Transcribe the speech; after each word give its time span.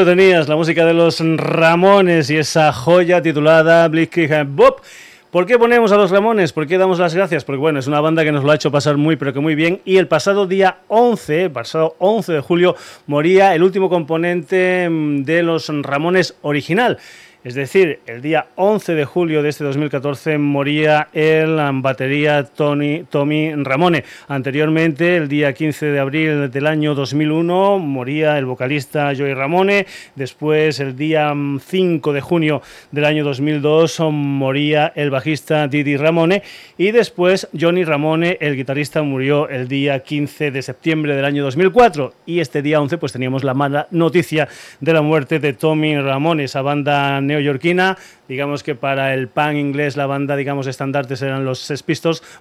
Lo 0.00 0.06
tenías, 0.06 0.48
la 0.48 0.56
música 0.56 0.86
de 0.86 0.94
los 0.94 1.20
Ramones 1.20 2.30
y 2.30 2.38
esa 2.38 2.72
joya 2.72 3.20
titulada 3.20 3.86
Blitzkrieg 3.86 4.46
Bob. 4.46 4.80
¿Por 5.30 5.44
qué 5.44 5.58
ponemos 5.58 5.92
a 5.92 5.96
los 5.96 6.10
Ramones? 6.10 6.54
¿Por 6.54 6.66
qué 6.66 6.78
damos 6.78 6.98
las 6.98 7.14
gracias? 7.14 7.44
Porque 7.44 7.58
bueno, 7.58 7.78
es 7.80 7.86
una 7.86 8.00
banda 8.00 8.24
que 8.24 8.32
nos 8.32 8.42
lo 8.42 8.50
ha 8.50 8.54
hecho 8.54 8.70
pasar 8.70 8.96
muy 8.96 9.16
pero 9.16 9.34
que 9.34 9.40
muy 9.40 9.54
bien 9.54 9.82
y 9.84 9.98
el 9.98 10.08
pasado 10.08 10.46
día 10.46 10.78
11, 10.88 11.50
pasado 11.50 11.96
11 11.98 12.32
de 12.32 12.40
julio, 12.40 12.76
moría 13.06 13.54
el 13.54 13.62
último 13.62 13.90
componente 13.90 14.88
mm, 14.88 15.24
de 15.24 15.42
los 15.42 15.70
Ramones 15.82 16.34
original. 16.40 16.96
Es 17.42 17.54
decir, 17.54 18.00
el 18.06 18.20
día 18.20 18.48
11 18.56 18.94
de 18.94 19.06
julio 19.06 19.42
de 19.42 19.48
este 19.48 19.64
2014 19.64 20.36
moría 20.36 21.08
el 21.14 21.56
batería 21.80 22.44
Tommy 22.44 23.54
Ramone. 23.54 24.04
Anteriormente, 24.28 25.16
el 25.16 25.26
día 25.26 25.54
15 25.54 25.86
de 25.86 26.00
abril 26.00 26.50
del 26.50 26.66
año 26.66 26.94
2001, 26.94 27.78
moría 27.78 28.36
el 28.36 28.44
vocalista 28.44 29.14
Joey 29.16 29.32
Ramone. 29.32 29.86
Después, 30.16 30.80
el 30.80 30.98
día 30.98 31.32
5 31.34 32.12
de 32.12 32.20
junio 32.20 32.60
del 32.92 33.06
año 33.06 33.24
2002, 33.24 34.00
moría 34.10 34.92
el 34.94 35.08
bajista 35.08 35.66
Didi 35.66 35.96
Ramone. 35.96 36.42
Y 36.76 36.90
después, 36.90 37.48
Johnny 37.58 37.84
Ramone, 37.84 38.36
el 38.42 38.54
guitarrista, 38.54 39.02
murió 39.02 39.48
el 39.48 39.66
día 39.66 40.00
15 40.00 40.50
de 40.50 40.60
septiembre 40.60 41.16
del 41.16 41.24
año 41.24 41.42
2004. 41.44 42.12
Y 42.26 42.40
este 42.40 42.60
día 42.60 42.82
11, 42.82 42.98
pues 42.98 43.14
teníamos 43.14 43.44
la 43.44 43.54
mala 43.54 43.88
noticia 43.92 44.46
de 44.80 44.92
la 44.92 45.00
muerte 45.00 45.38
de 45.38 45.54
Tommy 45.54 45.98
Ramone, 45.98 46.44
esa 46.44 46.60
banda 46.60 47.22
neoyorquina. 47.30 47.96
Digamos 48.28 48.62
que 48.62 48.74
para 48.74 49.14
el 49.14 49.28
punk 49.28 49.54
inglés 49.54 49.96
la 49.96 50.06
banda, 50.06 50.36
digamos, 50.36 50.66
estandartes 50.66 51.22
eran 51.22 51.44
los 51.44 51.58
Sex 51.58 51.82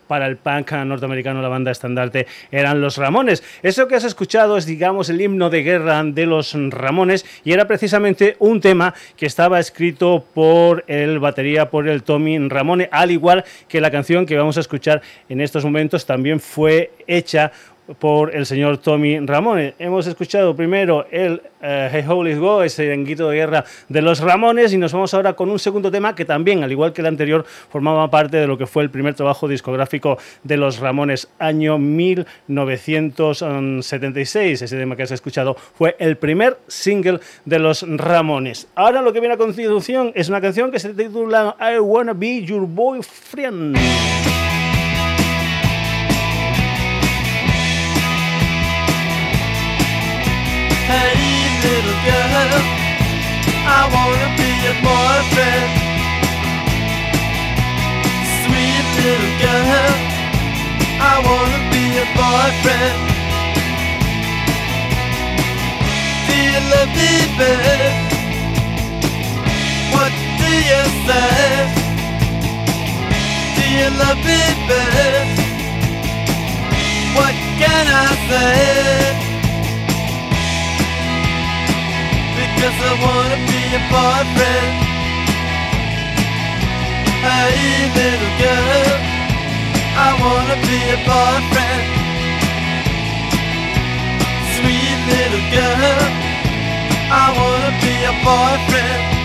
para 0.08 0.28
el 0.28 0.38
punk 0.38 0.72
norteamericano 0.72 1.42
la 1.42 1.48
banda 1.48 1.72
estandarte 1.72 2.28
eran 2.52 2.82
los 2.82 2.98
Ramones. 2.98 3.44
Eso 3.64 3.88
que 3.88 3.96
has 3.96 4.04
escuchado 4.04 4.58
es, 4.58 4.66
digamos, 4.66 5.10
el 5.10 5.22
himno 5.22 5.50
de 5.50 5.64
guerra 5.64 6.04
de 6.04 6.26
los 6.26 6.56
Ramones 6.70 7.26
y 7.44 7.54
era 7.54 7.68
precisamente 7.68 8.36
un 8.40 8.62
tema 8.62 8.94
que 9.16 9.26
estaba 9.26 9.60
escrito 9.60 10.26
por 10.34 10.84
el 10.88 11.20
batería, 11.20 11.70
por 11.70 11.88
el 11.88 12.04
Tommy 12.04 12.38
Ramone, 12.50 12.90
al 12.92 13.12
igual 13.12 13.44
que 13.68 13.82
la 13.82 13.92
canción 13.92 14.26
que 14.26 14.38
vamos 14.38 14.58
a 14.58 14.62
escuchar 14.62 15.02
en 15.28 15.42
estos 15.42 15.66
momentos 15.66 16.06
también 16.06 16.40
fue 16.40 16.92
hecha 17.08 17.52
por 17.98 18.36
el 18.36 18.46
señor 18.46 18.78
Tommy 18.78 19.18
Ramones. 19.20 19.74
Hemos 19.80 20.06
escuchado 20.08 20.56
primero 20.56 21.08
el 21.10 21.42
eh, 21.62 21.90
Hey 21.92 22.06
Holy 22.08 22.36
Go, 22.36 22.64
ese 22.64 22.96
grito 22.98 23.30
de 23.30 23.38
guerra 23.38 23.64
de 23.88 24.02
los 24.02 24.20
Ramones, 24.20 24.74
y 24.74 24.78
nos 24.78 24.92
vamos 24.94 25.14
ahora 25.14 25.34
con 25.34 25.50
un 25.50 25.60
segundo 25.60 25.92
tema 25.92 26.16
que 26.16 26.26
también, 26.26 26.64
al 26.64 26.72
igual 26.72 26.94
que 26.94 27.02
el 27.02 27.08
anterior, 27.08 27.46
formaba 27.70 28.10
parte 28.10 28.38
de 28.38 28.48
lo 28.48 28.58
que 28.58 28.66
fue 28.68 28.84
el 28.84 28.90
primer 28.90 29.16
trabajo 29.16 29.46
discográfico 29.48 30.18
de 30.44 30.58
los 30.58 30.80
Ramones, 30.80 31.30
año 31.40 31.78
1976. 31.78 34.62
Ese 34.62 34.78
tema 34.78 34.96
que 34.96 35.04
has 35.04 35.12
escuchado 35.12 35.56
fue 35.56 35.98
el 36.00 36.18
primer 36.18 36.58
single 36.68 37.20
de 37.46 37.60
los 37.60 37.86
Ramones. 37.88 38.68
Ahora 38.76 39.02
lo 39.02 39.14
que 39.14 39.20
viene 39.20 39.36
a 39.36 39.38
continuación 39.38 40.12
es 40.16 40.30
una 40.30 40.42
canción 40.42 40.72
que 40.72 40.80
se 40.80 40.94
titula 40.94 41.56
I 41.60 41.78
Wanna 41.80 42.14
Be 42.14 42.44
Your 42.44 42.66
Boyfriend. 42.68 43.78
Hey 50.90 51.22
little 51.62 51.98
girl, 52.10 52.54
I 53.78 53.82
wanna 53.94 54.30
be 54.42 54.52
a 54.66 54.76
boyfriend. 54.82 55.72
Sweet 58.42 58.86
little 58.98 59.36
girl. 59.44 59.94
I 61.12 61.16
wanna 61.28 61.62
be 61.70 61.86
a 61.94 62.08
boyfriend. 62.18 62.98
You 66.50 66.60
love 66.74 66.92
me, 66.98 67.14
babe? 67.38 67.94
What 69.94 70.12
do 70.42 70.50
you 70.72 70.84
say? 71.06 71.70
Do 73.56 73.64
you 73.78 73.90
love 74.02 74.22
me, 74.26 74.42
babe? 74.70 75.30
What 77.16 77.36
can 77.62 77.86
I 77.88 78.08
say? 78.30 79.29
Because 82.56 82.80
I 82.90 82.94
wanna 83.06 83.40
be 83.52 83.62
a 83.80 83.82
boyfriend. 83.94 84.74
Hey 87.26 87.90
little 88.00 88.34
girl. 88.44 88.98
I 90.06 90.10
wanna 90.24 90.58
be 90.70 90.80
a 90.96 91.00
boyfriend. 91.10 91.86
Sweet 94.56 95.00
little 95.12 95.46
girl. 95.58 96.04
I 97.12 97.26
wanna 97.38 97.72
be 97.84 97.96
a 98.06 98.14
boyfriend 98.24 99.19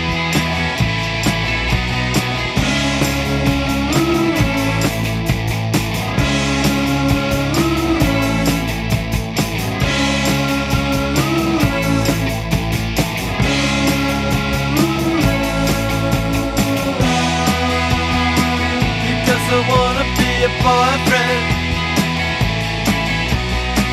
a 20.45 20.49
boyfriend. 20.61 21.45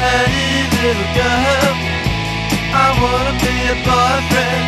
Hey, 0.02 0.69
little 0.76 1.10
girl, 1.16 1.72
I 2.84 2.88
wanna 3.00 3.34
be 3.44 3.54
a 3.72 3.76
boyfriend. 3.88 4.66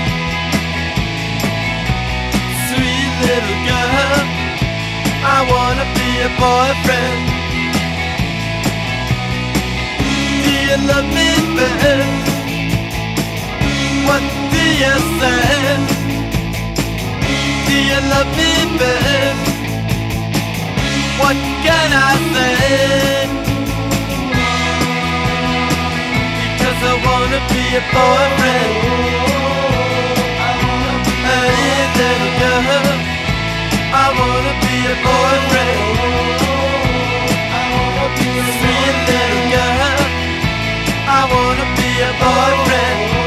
Sweet 2.68 3.12
little 3.24 3.60
girl, 3.68 4.22
I 5.36 5.38
wanna 5.52 5.86
be 5.98 6.08
a 6.28 6.30
boyfriend. 6.40 7.22
Do 10.44 10.52
you 10.68 10.78
love 10.90 11.08
me, 11.16 11.30
babe? 11.56 12.16
What 14.08 14.24
do 14.54 14.64
you 14.82 14.94
say? 15.20 15.44
Do 17.66 17.76
you 17.90 18.00
love 18.12 18.30
me, 18.38 18.52
babe? 18.78 19.53
What 21.20 21.36
can 21.64 21.90
I 21.92 22.12
say? 22.34 23.28
Because 26.42 26.80
I 26.90 26.94
wanna 27.06 27.40
be 27.54 27.64
a 27.78 27.82
boyfriend. 27.94 28.74
Little 31.30 32.26
girl, 32.40 32.88
I 34.02 34.06
wanna 34.18 34.54
be 34.64 34.76
boyfriend. 35.06 35.80
Sweet 38.58 38.96
little 39.08 39.44
girl, 39.54 40.00
I 41.18 41.20
wanna 41.32 41.66
be 41.78 41.90
a 42.08 42.12
boyfriend. 42.22 43.23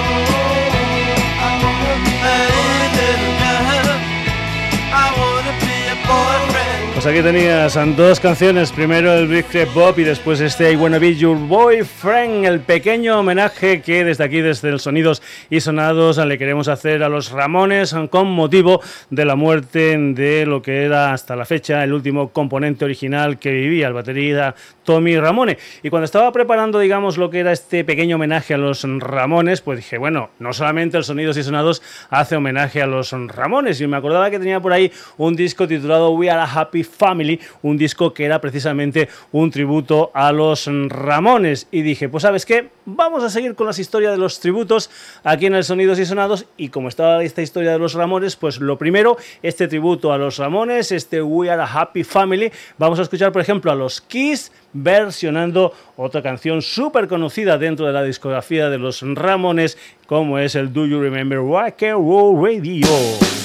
Pues 6.98 7.06
aquí 7.06 7.22
tenías 7.22 7.78
dos 7.96 8.20
canciones, 8.20 8.72
primero 8.72 9.14
el 9.14 9.28
Big 9.28 9.46
Crep 9.46 9.72
Bob 9.72 10.00
y 10.00 10.04
después 10.04 10.42
este 10.42 10.72
I 10.72 10.76
Wanna 10.76 10.98
Be 10.98 11.16
Your 11.16 11.38
Boyfriend, 11.38 12.44
el 12.44 12.60
pequeño 12.62 13.20
homenaje 13.20 13.84
que 13.84 14.04
desde 14.04 14.24
aquí, 14.24 14.42
desde 14.42 14.70
el 14.70 14.80
Sonidos 14.80 15.22
y 15.52 15.60
Sonados, 15.60 16.18
le 16.18 16.40
queremos 16.40 16.68
hacer 16.68 17.04
a 17.04 17.10
los 17.10 17.30
Ramones 17.30 17.96
con 18.10 18.32
motivo 18.32 18.82
de 19.12 19.26
la 19.26 19.36
muerte 19.36 19.96
de 19.96 20.48
lo 20.48 20.64
que 20.64 20.86
era 20.86 21.14
hasta 21.14 21.36
la 21.36 21.46
fecha 21.46 21.84
el 21.84 21.94
último 21.94 22.30
componente 22.30 22.84
original 22.84 23.38
que 23.38 23.52
vivía, 23.52 23.90
el 23.90 23.94
batería 23.94 24.56
Tommy 24.84 25.20
Ramone. 25.20 25.60
Y 25.84 25.92
cuando 25.92 26.06
estaba 26.06 26.32
preparando, 26.32 26.80
digamos, 26.80 27.18
lo 27.18 27.30
que 27.30 27.42
era 27.42 27.52
este 27.52 27.84
pequeño 27.84 28.16
homenaje 28.16 28.56
a 28.56 28.58
los 28.58 28.84
Ramones, 28.84 29.62
pues 29.62 29.78
dije, 29.78 30.00
bueno, 30.00 30.32
no 30.40 30.52
solamente 30.52 30.98
el 30.98 31.04
Sonidos 31.04 31.38
y 31.38 31.44
Sonados 31.44 31.84
hace 32.10 32.38
homenaje 32.38 32.82
a 32.82 32.88
los 32.88 33.12
Ramones, 33.12 33.82
y 33.82 33.86
me 33.86 33.98
acordaba 33.98 34.32
que 34.32 34.40
tenía 34.40 34.60
por 34.60 34.74
ahí 34.74 34.92
un 35.18 35.36
disco 35.36 35.68
titulado 35.68 36.10
We 36.12 36.32
Are 36.32 36.42
a 36.42 36.46
Happy 36.46 36.88
Family, 36.98 37.40
un 37.62 37.78
disco 37.78 38.14
que 38.14 38.26
era 38.26 38.42
precisamente 38.42 39.08
un 39.32 39.52
tributo 39.52 40.12
a 40.14 40.32
los 40.32 40.68
Ramones. 40.68 41.68
Y 41.72 41.82
dije, 41.82 42.10
pues 42.10 42.24
sabes 42.24 42.46
qué, 42.46 42.70
vamos 42.86 43.24
a 43.24 43.30
seguir 43.30 43.56
con 43.56 43.68
las 43.68 43.80
historias 43.80 44.12
de 44.12 44.18
los 44.18 44.40
tributos 44.40 44.90
aquí 45.24 45.46
en 45.46 45.56
el 45.56 45.64
Sonidos 45.64 46.00
y 46.00 46.06
Sonados. 46.06 46.46
Y 46.58 46.70
como 46.70 46.90
estaba 46.90 47.24
esta 47.24 47.42
historia 47.42 47.72
de 47.72 47.80
los 47.80 47.94
Ramones, 47.94 48.36
pues 48.36 48.60
lo 48.60 48.78
primero, 48.78 49.18
este 49.42 49.68
tributo 49.68 50.12
a 50.12 50.18
los 50.18 50.38
Ramones, 50.38 50.92
este 50.92 51.22
We 51.22 51.50
Are 51.50 51.62
a 51.62 51.66
Happy 51.66 52.04
Family. 52.04 52.52
Vamos 52.78 53.00
a 53.00 53.04
escuchar, 53.04 53.32
por 53.32 53.42
ejemplo, 53.42 53.72
a 53.72 53.76
los 53.76 54.02
Kiss 54.02 54.52
versionando 54.74 55.74
otra 55.96 56.22
canción 56.22 56.62
súper 56.62 57.08
conocida 57.08 57.58
dentro 57.58 57.86
de 57.88 57.94
la 57.94 58.04
discografía 58.04 58.70
de 58.70 58.78
los 58.78 59.02
Ramones, 59.02 59.78
como 60.06 60.40
es 60.40 60.56
el 60.56 60.74
Do 60.74 60.86
You 60.86 61.00
Remember 61.00 61.40
Rock 61.40 61.84
and 61.84 62.44
Radio. 62.44 63.37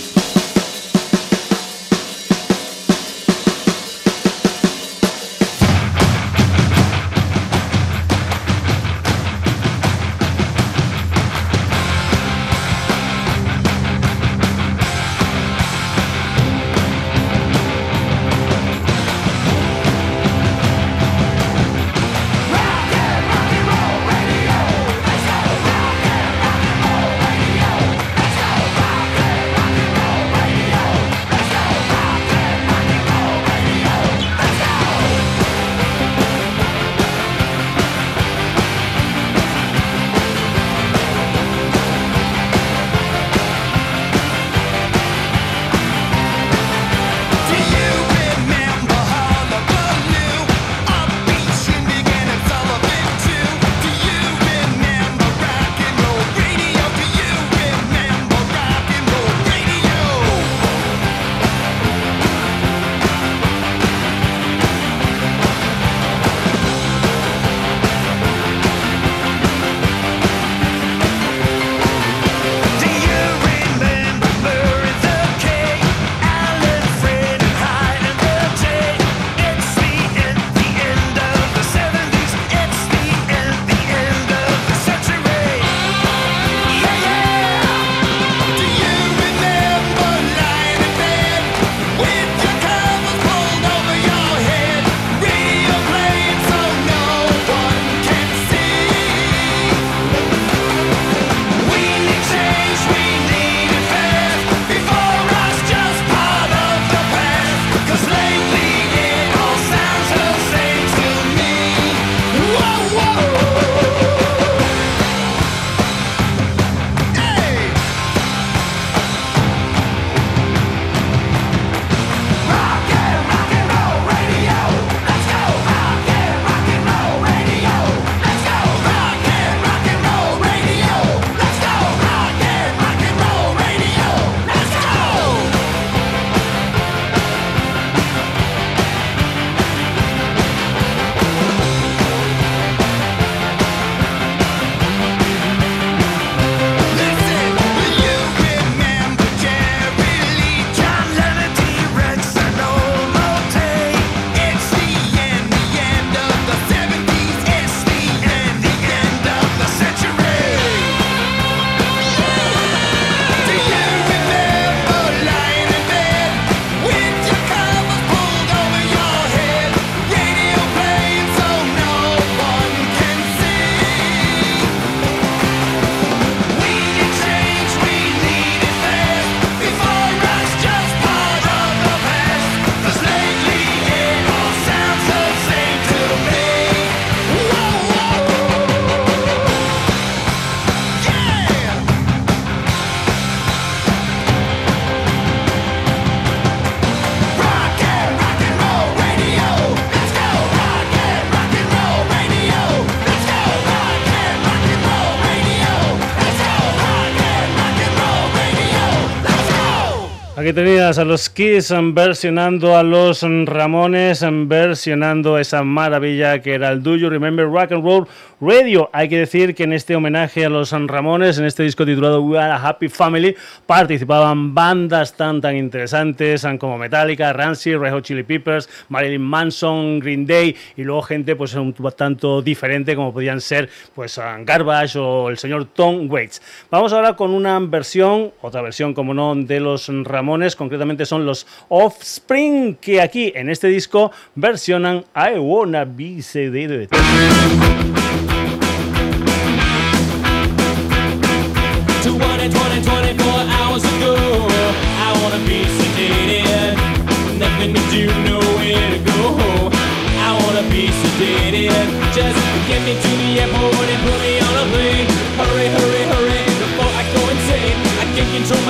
Aquí 210.53 210.82
a 210.99 211.05
los 211.05 211.31
Kiss 211.31 211.73
versionando 211.95 212.77
a 212.77 212.83
los 212.83 213.23
Ramones, 213.23 214.25
versionando 214.47 215.39
esa 215.39 215.63
maravilla 215.63 216.43
que 216.43 216.55
era 216.55 216.69
el 216.69 216.83
Do 216.83 216.97
Remember 217.09 217.47
Rock 217.47 217.73
and 217.73 217.85
Roll 217.85 218.07
Radio. 218.41 218.91
Hay 218.93 219.09
que 219.09 219.19
decir 219.19 219.55
que 219.55 219.63
en 219.65 219.73
este 219.73 219.97
homenaje 219.97 220.45
a 220.45 220.49
los 220.51 220.73
Ramones, 220.73 221.39
en 221.39 221.47
este 221.47 221.63
disco 221.63 221.87
titulado 221.87 222.21
We 222.21 222.39
Are 222.39 222.53
a 222.53 222.57
Happy 222.57 222.89
Family, 222.89 223.35
participaban 223.65 224.55
bandas 224.55 225.17
tan 225.17 225.41
tan 225.41 225.57
interesantes 225.57 226.47
como 226.59 226.77
Metallica, 226.77 227.33
Rancid, 227.33 227.79
Red 227.79 227.93
Hot 227.93 228.05
Chili 228.05 228.25
Peppers, 228.25 228.69
Marilyn 228.89 229.23
Manson, 229.23 229.99
Green 229.99 230.27
Day 230.27 230.55
y 230.77 230.83
luego 230.83 231.03
gente 231.03 231.37
pues 231.37 231.55
un 231.55 231.73
tanto 231.97 232.43
diferente 232.43 232.95
como 232.95 233.13
podían 233.13 233.41
ser 233.41 233.71
pues 233.95 234.21
Garbage 234.45 234.99
o 234.99 235.31
el 235.31 235.39
señor 235.39 235.67
Tom 235.67 236.11
Waits. 236.11 236.43
Vamos 236.71 236.93
ahora 236.93 237.17
con 237.17 237.31
una 237.31 237.59
versión, 237.61 238.33
otra 238.43 238.61
versión 238.61 238.93
como 238.93 239.15
no, 239.15 239.35
de 239.35 239.61
los 239.61 239.89
Ramones 240.05 240.55
concretamente 240.57 240.82
son 241.07 241.25
los 241.25 241.47
Offspring, 241.69 242.77
que 242.77 243.01
aquí 243.01 243.33
en 243.35 243.49
este 243.49 243.69
disco 243.69 244.11
versionan 244.35 245.05
I 245.15 245.39
Wanna 245.39 245.85
Be 245.85 246.23
Sedated. 246.23 246.89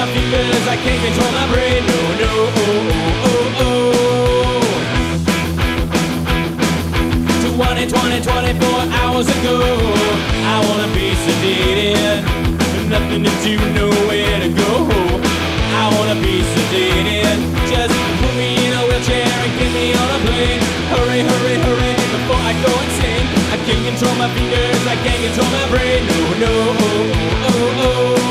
a 0.02 0.07
I 0.69 0.76
can't 0.76 1.04
control 1.04 1.33
my 1.33 1.52
brain. 1.52 1.91
Hours 9.22 9.38
ago, 9.38 9.58
I 10.42 10.58
wanna 10.66 10.88
be 10.94 11.14
sedated. 11.24 12.22
Nothing 12.88 13.22
to 13.22 13.30
do, 13.42 13.56
nowhere 13.72 14.40
to 14.40 14.48
go. 14.48 14.88
I 15.78 15.84
wanna 15.96 16.18
be 16.20 16.42
sedated. 16.54 17.38
Just 17.70 17.94
put 18.20 18.34
me 18.34 18.66
in 18.66 18.72
a 18.72 18.82
wheelchair 18.88 19.30
and 19.44 19.52
get 19.58 19.70
me 19.72 19.94
on 19.94 20.08
a 20.10 20.18
plane. 20.26 20.60
Hurry, 20.92 21.20
hurry, 21.22 21.56
hurry 21.66 21.92
before 22.14 22.42
I 22.50 22.52
go 22.66 22.72
insane. 22.84 23.26
I 23.54 23.56
can't 23.64 23.84
control 23.86 24.14
my 24.16 24.28
fingers, 24.34 24.86
I 24.86 24.96
can't 25.04 25.22
control 25.26 25.50
my 25.50 25.66
brain. 25.70 26.02
No, 26.06 26.22
no, 26.42 26.52
oh, 26.80 27.46
oh, 27.46 28.16
oh. 28.16 28.21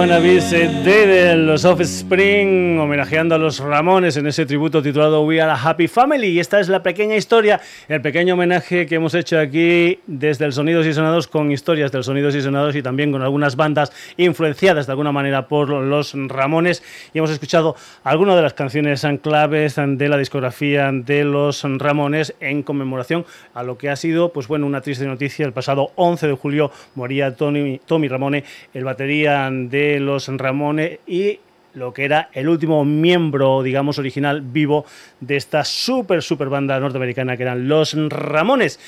De 0.00 1.36
los 1.36 1.66
Offspring 1.66 2.78
homenajeando 2.78 3.34
a 3.34 3.38
los 3.38 3.58
Ramones 3.58 4.16
en 4.16 4.26
ese 4.26 4.46
tributo 4.46 4.82
titulado 4.82 5.24
We 5.24 5.42
Are 5.42 5.52
a 5.52 5.62
Happy 5.62 5.88
Family. 5.88 6.28
Y 6.28 6.40
esta 6.40 6.58
es 6.58 6.70
la 6.70 6.82
pequeña 6.82 7.16
historia, 7.16 7.60
el 7.86 8.00
pequeño 8.00 8.32
homenaje 8.32 8.86
que 8.86 8.94
hemos 8.94 9.12
hecho 9.12 9.38
aquí 9.38 9.98
desde 10.06 10.46
el 10.46 10.54
Sonidos 10.54 10.86
y 10.86 10.94
Sonados 10.94 11.28
con 11.28 11.52
historias 11.52 11.92
del 11.92 12.02
Sonidos 12.02 12.34
y 12.34 12.40
Sonados 12.40 12.74
y 12.76 12.82
también 12.82 13.12
con 13.12 13.20
algunas 13.20 13.56
bandas 13.56 13.92
influenciadas 14.16 14.86
de 14.86 14.92
alguna 14.92 15.12
manera 15.12 15.48
por 15.48 15.68
los 15.68 16.14
Ramones. 16.14 16.82
Y 17.12 17.18
hemos 17.18 17.30
escuchado 17.30 17.76
algunas 18.02 18.36
de 18.36 18.42
las 18.42 18.54
canciones 18.54 19.06
claves 19.22 19.76
de 19.76 20.08
la 20.08 20.16
discografía 20.16 20.90
de 20.92 21.24
los 21.24 21.62
Ramones 21.62 22.34
en 22.40 22.62
conmemoración 22.62 23.26
a 23.52 23.62
lo 23.62 23.76
que 23.76 23.90
ha 23.90 23.96
sido, 23.96 24.32
pues 24.32 24.48
bueno, 24.48 24.66
una 24.66 24.80
triste 24.80 25.04
noticia. 25.04 25.44
El 25.44 25.52
pasado 25.52 25.92
11 25.96 26.26
de 26.26 26.34
julio 26.34 26.70
moría 26.94 27.36
Tony, 27.36 27.78
Tommy 27.84 28.08
Ramone, 28.08 28.44
el 28.72 28.84
batería 28.84 29.50
de 29.50 29.89
los 29.98 30.28
Ramone 30.28 31.00
y 31.06 31.40
lo 31.74 31.92
que 31.92 32.04
era 32.04 32.30
el 32.32 32.48
último 32.48 32.84
miembro, 32.84 33.62
digamos, 33.62 33.98
original 33.98 34.42
vivo 34.42 34.84
de 35.20 35.36
esta 35.36 35.64
super, 35.64 36.22
super 36.22 36.48
banda 36.48 36.78
norteamericana 36.78 37.36
que 37.36 37.44
eran 37.44 37.68
los 37.68 37.96
Ramones. 38.08 38.78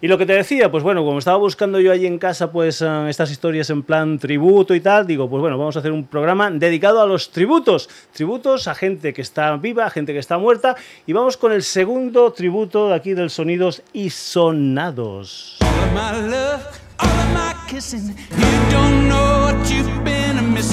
Y 0.00 0.08
lo 0.08 0.18
que 0.18 0.26
te 0.26 0.32
decía, 0.32 0.68
pues 0.68 0.82
bueno, 0.82 1.04
como 1.04 1.20
estaba 1.20 1.36
buscando 1.36 1.78
yo 1.78 1.92
allí 1.92 2.06
en 2.06 2.18
casa, 2.18 2.50
pues 2.50 2.82
eh, 2.82 3.08
estas 3.08 3.30
historias 3.30 3.70
en 3.70 3.84
plan 3.84 4.18
tributo 4.18 4.74
y 4.74 4.80
tal, 4.80 5.06
digo, 5.06 5.30
pues 5.30 5.40
bueno, 5.40 5.56
vamos 5.56 5.76
a 5.76 5.78
hacer 5.78 5.92
un 5.92 6.08
programa 6.08 6.50
dedicado 6.50 7.00
a 7.00 7.06
los 7.06 7.30
tributos. 7.30 7.88
Tributos 8.12 8.66
a 8.66 8.74
gente 8.74 9.12
que 9.12 9.22
está 9.22 9.56
viva, 9.58 9.86
a 9.86 9.90
gente 9.90 10.12
que 10.12 10.18
está 10.18 10.38
muerta. 10.38 10.74
Y 11.06 11.12
vamos 11.12 11.36
con 11.36 11.52
el 11.52 11.62
segundo 11.62 12.32
tributo 12.32 12.88
de 12.88 12.96
aquí 12.96 13.14
del 13.14 13.30
Sonidos 13.30 13.84
y 13.92 14.10
Sonados. 14.10 15.58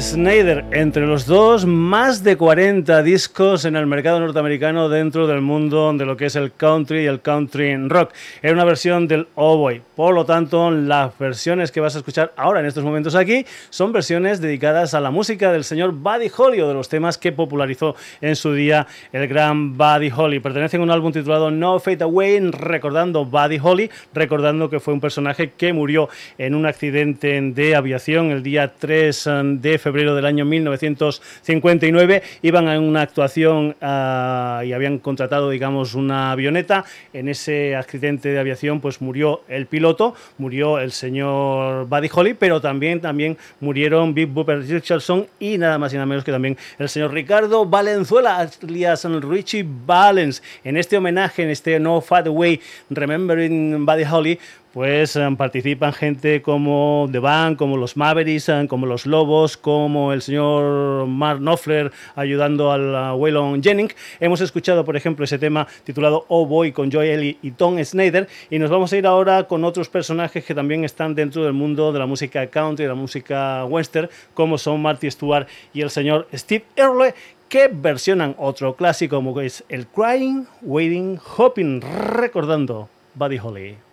Snyder, 0.00 0.64
entre 0.80 1.08
los 1.08 1.26
dos, 1.26 1.66
más 1.66 2.22
de 2.22 2.36
40 2.36 3.02
discos 3.02 3.64
en 3.64 3.74
el 3.74 3.88
mercado 3.88 4.20
norteamericano 4.20 4.88
dentro 4.88 5.26
del 5.26 5.40
mundo 5.40 5.92
de 5.92 6.06
lo 6.06 6.16
que 6.16 6.26
es 6.26 6.36
el 6.36 6.52
country 6.52 7.00
y 7.00 7.06
el 7.06 7.20
country 7.20 7.76
rock. 7.88 8.12
Era 8.42 8.52
una 8.52 8.64
versión 8.64 9.08
del 9.08 9.26
Oh 9.34 9.56
Boy, 9.56 9.82
por 9.96 10.14
lo 10.14 10.24
tanto, 10.24 10.70
las 10.70 11.18
versiones 11.18 11.72
que 11.72 11.80
vas 11.80 11.96
a 11.96 11.98
escuchar 11.98 12.32
ahora 12.36 12.60
en 12.60 12.66
estos 12.66 12.84
momentos 12.84 13.16
aquí 13.16 13.44
son 13.70 13.92
versiones 13.92 14.40
dedicadas 14.40 14.94
a 14.94 15.00
la 15.00 15.10
música 15.10 15.50
del 15.50 15.64
señor 15.64 15.90
Buddy 15.90 16.30
Holly 16.36 16.60
o 16.60 16.68
de 16.68 16.74
los 16.74 16.88
temas 16.88 17.18
que 17.18 17.32
popularizó 17.32 17.96
en 18.20 18.36
su 18.36 18.52
día 18.52 18.86
el 19.12 19.26
gran 19.26 19.76
Buddy 19.76 20.12
Holly. 20.16 20.38
Pertenecen 20.38 20.80
a 20.80 20.84
un 20.84 20.92
álbum 20.92 21.10
titulado 21.10 21.50
No 21.50 21.80
Fade 21.80 22.04
Away, 22.04 22.52
recordando 22.52 23.24
Buddy 23.24 23.58
Holly, 23.60 23.90
recordando 24.14 24.70
que 24.70 24.78
fue 24.78 24.94
un 24.94 25.00
personaje 25.00 25.50
que 25.56 25.72
murió 25.72 26.08
en 26.38 26.54
un 26.54 26.66
accidente 26.66 27.40
de 27.40 27.74
aviación 27.74 28.30
el 28.30 28.44
día 28.44 28.74
3 28.78 29.26
eh, 29.26 29.42
de 29.60 29.78
febrero 29.78 30.14
del 30.14 30.24
año 30.24 30.44
1959. 30.68 32.22
Iban 32.42 32.68
a 32.68 32.78
una 32.78 33.02
actuación 33.02 33.76
uh, 33.80 34.62
y 34.62 34.72
habían 34.72 34.98
contratado, 34.98 35.50
digamos, 35.50 35.94
una 35.94 36.32
avioneta. 36.32 36.84
En 37.12 37.28
ese 37.28 37.76
accidente 37.76 38.30
de 38.30 38.38
aviación, 38.38 38.80
pues 38.80 39.00
murió 39.00 39.42
el 39.48 39.66
piloto, 39.66 40.14
murió 40.38 40.78
el 40.78 40.92
señor 40.92 41.86
Buddy 41.86 42.08
Holly, 42.12 42.34
pero 42.34 42.60
también, 42.60 43.00
también 43.00 43.36
murieron 43.60 44.14
Big 44.14 44.28
Booper 44.28 44.60
Richardson 44.60 45.26
y 45.40 45.58
nada 45.58 45.78
más 45.78 45.92
y 45.92 45.96
nada 45.96 46.06
menos 46.06 46.24
que 46.24 46.32
también 46.32 46.56
el 46.78 46.88
señor 46.88 47.12
Ricardo 47.12 47.64
Valenzuela, 47.64 48.48
alias 48.62 49.04
Richie 49.04 49.66
Valens. 49.86 50.42
En 50.64 50.76
este 50.76 50.96
homenaje, 50.96 51.42
en 51.42 51.50
este 51.50 51.78
No 51.80 52.00
Fat 52.00 52.26
Way, 52.28 52.60
Remembering 52.90 53.84
Buddy 53.84 54.04
Holly, 54.04 54.38
pues 54.78 55.16
eh, 55.16 55.28
participan 55.36 55.92
gente 55.92 56.40
como 56.40 57.08
The 57.10 57.18
Band, 57.18 57.56
como 57.56 57.76
los 57.76 57.96
Mavericks, 57.96 58.48
eh, 58.48 58.66
como 58.68 58.86
los 58.86 59.06
Lobos, 59.06 59.56
como 59.56 60.12
el 60.12 60.22
señor 60.22 61.08
Mark 61.08 61.40
Knopfler 61.40 61.90
ayudando 62.14 62.70
al 62.70 63.16
Waylon 63.16 63.60
Jennings. 63.60 63.96
Hemos 64.20 64.40
escuchado, 64.40 64.84
por 64.84 64.96
ejemplo, 64.96 65.24
ese 65.24 65.36
tema 65.36 65.66
titulado 65.82 66.26
Oh 66.28 66.46
Boy 66.46 66.70
con 66.70 66.92
Joy 66.92 67.08
Ellie 67.08 67.38
y 67.42 67.50
Tom 67.50 67.82
Snyder 67.82 68.28
y 68.50 68.60
nos 68.60 68.70
vamos 68.70 68.92
a 68.92 68.96
ir 68.96 69.04
ahora 69.08 69.48
con 69.48 69.64
otros 69.64 69.88
personajes 69.88 70.44
que 70.44 70.54
también 70.54 70.84
están 70.84 71.16
dentro 71.16 71.42
del 71.42 71.54
mundo 71.54 71.90
de 71.92 71.98
la 71.98 72.06
música 72.06 72.46
country, 72.46 72.84
de 72.84 72.90
la 72.90 72.94
música 72.94 73.64
western, 73.64 74.08
como 74.32 74.58
son 74.58 74.80
Marty 74.80 75.10
Stewart 75.10 75.48
y 75.74 75.80
el 75.80 75.90
señor 75.90 76.28
Steve 76.32 76.66
Earle, 76.76 77.16
que 77.48 77.66
versionan 77.66 78.36
otro 78.38 78.76
clásico 78.76 79.16
como 79.16 79.40
es 79.40 79.64
el 79.68 79.88
Crying, 79.88 80.46
Waiting, 80.62 81.18
Hoping, 81.36 81.80
recordando 81.80 82.88
Buddy 83.16 83.40
Holly. 83.42 83.87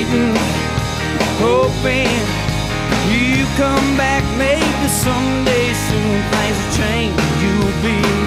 waiting, 0.00 0.34
hoping 1.38 2.08
you 3.12 3.44
come 3.56 3.96
back 3.96 4.24
maybe 4.38 4.88
someday 4.88 5.72
soon. 5.74 6.22
Things 6.32 6.56
will 6.58 6.72
change, 6.76 7.20
you'll 7.42 7.82
be. 7.82 8.19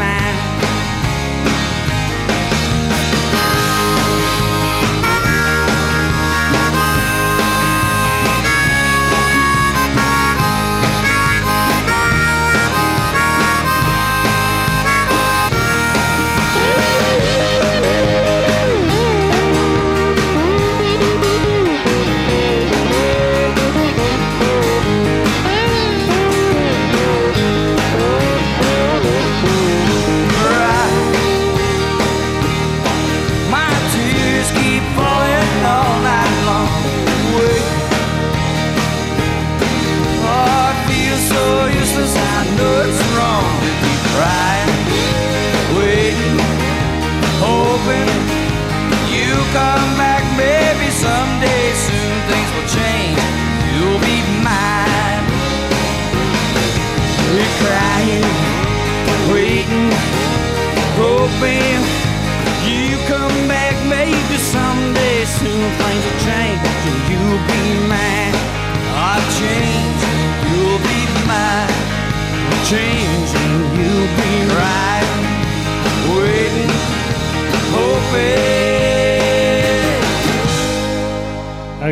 Change 72.74 73.13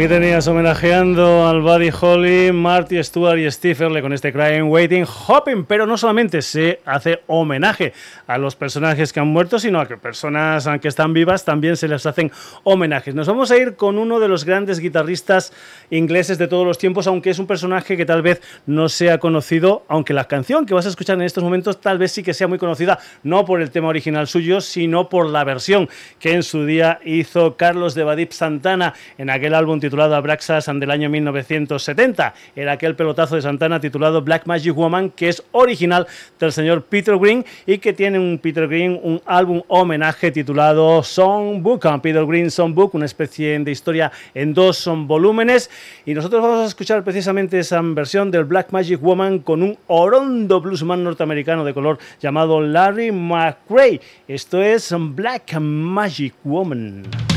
Aquí 0.02 0.10
tenías 0.10 0.48
homenajeando 0.48 1.48
al 1.48 1.62
Buddy 1.62 1.92
Holly, 2.02 2.52
Marty 2.52 3.04
Stewart 3.04 3.38
y 3.38 3.52
Steve 3.52 3.78
Earle 3.82 4.02
con 4.02 4.14
este 4.14 4.34
Crying 4.34 4.64
Waiting 4.64 5.06
Hopping, 5.06 5.66
pero 5.66 5.86
no 5.86 5.96
solamente 5.96 6.42
se 6.42 6.80
hace 6.86 7.22
homenaje 7.28 7.94
a 8.26 8.40
los 8.40 8.56
personajes 8.56 9.14
que 9.14 9.20
han 9.20 9.28
muerto, 9.28 9.60
sino 9.60 9.80
a 9.80 9.88
que 9.88 9.98
personas 9.98 10.68
que 10.82 10.88
están 10.88 11.14
vivas 11.14 11.46
también 11.46 11.78
se 11.78 11.88
les 11.88 12.04
hacen 12.08 12.32
homenajes. 12.64 13.14
Nos 13.14 13.28
vamos 13.28 13.52
a 13.52 13.58
ir 13.58 13.76
con 13.76 14.00
uno 14.00 14.20
de 14.20 14.28
los 14.28 14.44
grandes 14.44 14.80
guitarristas 14.80 15.54
ingleses 15.92 16.40
de 16.40 16.48
todos 16.48 16.66
los 16.66 16.80
tiempos, 16.80 17.06
aunque 17.06 17.30
es 17.30 17.38
un 17.38 17.46
personaje 17.46 17.96
que 17.96 18.08
tal 18.08 18.24
vez 18.24 18.42
no 18.66 18.90
sea 18.90 19.20
conocido, 19.20 19.86
aunque 19.88 20.16
la 20.16 20.24
canción 20.24 20.66
que 20.66 20.74
vas 20.74 20.88
a 20.88 20.90
escuchar 20.90 21.18
en 21.18 21.22
estos 21.22 21.44
momentos 21.44 21.80
tal 21.80 22.00
vez 22.00 22.12
sí 22.12 22.24
que 22.24 22.34
sea 22.34 22.48
muy 22.48 22.58
conocida, 22.58 22.98
no 23.22 23.46
por 23.46 23.62
el 23.62 23.70
tema 23.70 23.90
original 23.90 24.26
suyo, 24.26 24.62
sino 24.62 25.10
por 25.10 25.30
la 25.30 25.44
versión 25.44 25.88
que 26.18 26.34
en 26.34 26.42
su 26.42 26.66
día 26.66 27.00
hizo 27.06 27.56
Carlos 27.56 27.94
de 27.94 28.04
Badip 28.04 28.32
Santana 28.32 28.96
en 29.20 29.30
aquel 29.30 29.54
álbum 29.54 29.80
titulado 29.80 29.91
Abraxas 30.00 30.68
del 30.68 30.90
año 30.90 31.10
1970. 31.10 32.34
Era 32.56 32.72
aquel 32.72 32.96
pelotazo 32.96 33.36
de 33.36 33.42
Santana 33.42 33.80
titulado 33.80 34.22
Black 34.22 34.46
Magic 34.46 34.74
Woman, 34.74 35.10
que 35.10 35.30
es 35.30 35.44
original 35.52 36.08
del 36.40 36.52
señor 36.52 36.84
Peter 36.84 37.18
Green 37.18 37.46
y 37.66 37.78
que 37.80 37.94
tiene 37.94 38.18
un 38.18 38.40
Peter 38.40 38.68
Green, 38.68 39.00
un 39.04 39.22
álbum 39.26 39.62
homenaje 39.68 40.32
titulado 40.32 41.04
Songbook, 41.04 41.86
Peter 42.02 42.26
Green 42.26 42.50
Songbook, 42.50 42.96
una 42.96 43.06
especie 43.06 43.60
de 43.60 43.72
historia 43.72 44.12
en 44.34 44.54
dos 44.54 44.78
son 44.78 45.08
volúmenes. 45.08 45.70
Y 46.06 46.14
nosotros 46.14 46.42
vamos 46.42 46.60
a 46.62 46.66
escuchar 46.66 47.04
precisamente 47.04 47.60
esa 47.60 47.82
versión 47.82 48.32
del 48.32 48.46
Black 48.46 48.72
Magic 48.72 49.02
Woman 49.02 49.40
con 49.40 49.62
un 49.62 49.78
orondo 49.88 50.62
bluesman 50.62 51.04
norteamericano 51.04 51.66
de 51.66 51.74
color 51.74 52.00
llamado 52.20 52.62
Larry 52.62 53.12
McRae. 53.12 54.00
Esto 54.28 54.62
es 54.62 54.94
Black 54.98 55.60
Magic 55.60 56.34
Woman. 56.44 57.31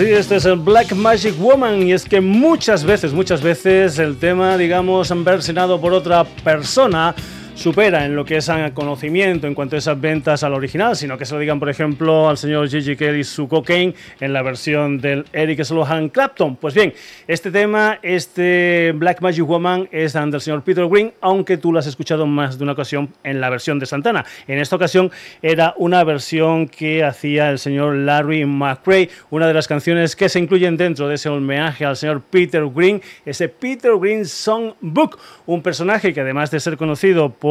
Sí, 0.00 0.06
este 0.06 0.36
es 0.36 0.46
el 0.46 0.56
Black 0.56 0.92
Magic 0.92 1.38
Woman 1.38 1.86
y 1.86 1.92
es 1.92 2.06
que 2.06 2.22
muchas 2.22 2.84
veces, 2.84 3.12
muchas 3.12 3.42
veces 3.42 3.98
el 3.98 4.16
tema, 4.16 4.56
digamos, 4.56 5.12
versionado 5.24 5.78
por 5.78 5.92
otra 5.92 6.24
persona 6.24 7.14
supera 7.60 8.06
en 8.06 8.16
lo 8.16 8.24
que 8.24 8.38
es 8.38 8.50
conocimiento 8.72 9.46
en 9.46 9.54
cuanto 9.54 9.76
a 9.76 9.78
esas 9.78 10.00
ventas 10.00 10.42
al 10.42 10.54
original, 10.54 10.96
sino 10.96 11.18
que 11.18 11.26
se 11.26 11.34
lo 11.34 11.40
digan, 11.40 11.58
por 11.58 11.68
ejemplo, 11.68 12.26
al 12.26 12.38
señor 12.38 12.68
Gigi 12.70 12.96
Kelly 12.96 13.22
su 13.22 13.48
Cocaine 13.48 13.94
en 14.18 14.32
la 14.32 14.40
versión 14.40 14.98
del 14.98 15.26
Eric 15.34 15.62
Slohan 15.62 16.08
Clapton. 16.08 16.56
Pues 16.56 16.72
bien, 16.72 16.94
este 17.28 17.50
tema, 17.50 17.98
este 18.02 18.92
Black 18.94 19.20
Magic 19.20 19.44
Woman 19.44 19.88
es 19.92 20.14
del 20.14 20.40
señor 20.40 20.62
Peter 20.62 20.86
Green, 20.86 21.12
aunque 21.20 21.58
tú 21.58 21.70
lo 21.70 21.78
has 21.78 21.86
escuchado 21.86 22.26
más 22.26 22.56
de 22.56 22.64
una 22.64 22.72
ocasión 22.72 23.10
en 23.24 23.42
la 23.42 23.50
versión 23.50 23.78
de 23.78 23.84
Santana. 23.84 24.24
En 24.48 24.58
esta 24.58 24.76
ocasión 24.76 25.10
era 25.42 25.74
una 25.76 26.02
versión 26.02 26.66
que 26.66 27.04
hacía 27.04 27.50
el 27.50 27.58
señor 27.58 27.94
Larry 27.94 28.46
McRae, 28.46 29.10
una 29.28 29.46
de 29.46 29.52
las 29.52 29.68
canciones 29.68 30.16
que 30.16 30.30
se 30.30 30.38
incluyen 30.38 30.78
dentro 30.78 31.08
de 31.08 31.16
ese 31.16 31.28
homenaje 31.28 31.84
al 31.84 31.96
señor 31.96 32.22
Peter 32.22 32.64
Green, 32.74 33.02
ese 33.26 33.50
Peter 33.50 33.92
Green 34.00 34.24
Songbook, 34.24 35.18
un 35.44 35.60
personaje 35.62 36.14
que 36.14 36.22
además 36.22 36.50
de 36.50 36.58
ser 36.58 36.78
conocido 36.78 37.28
por 37.28 37.49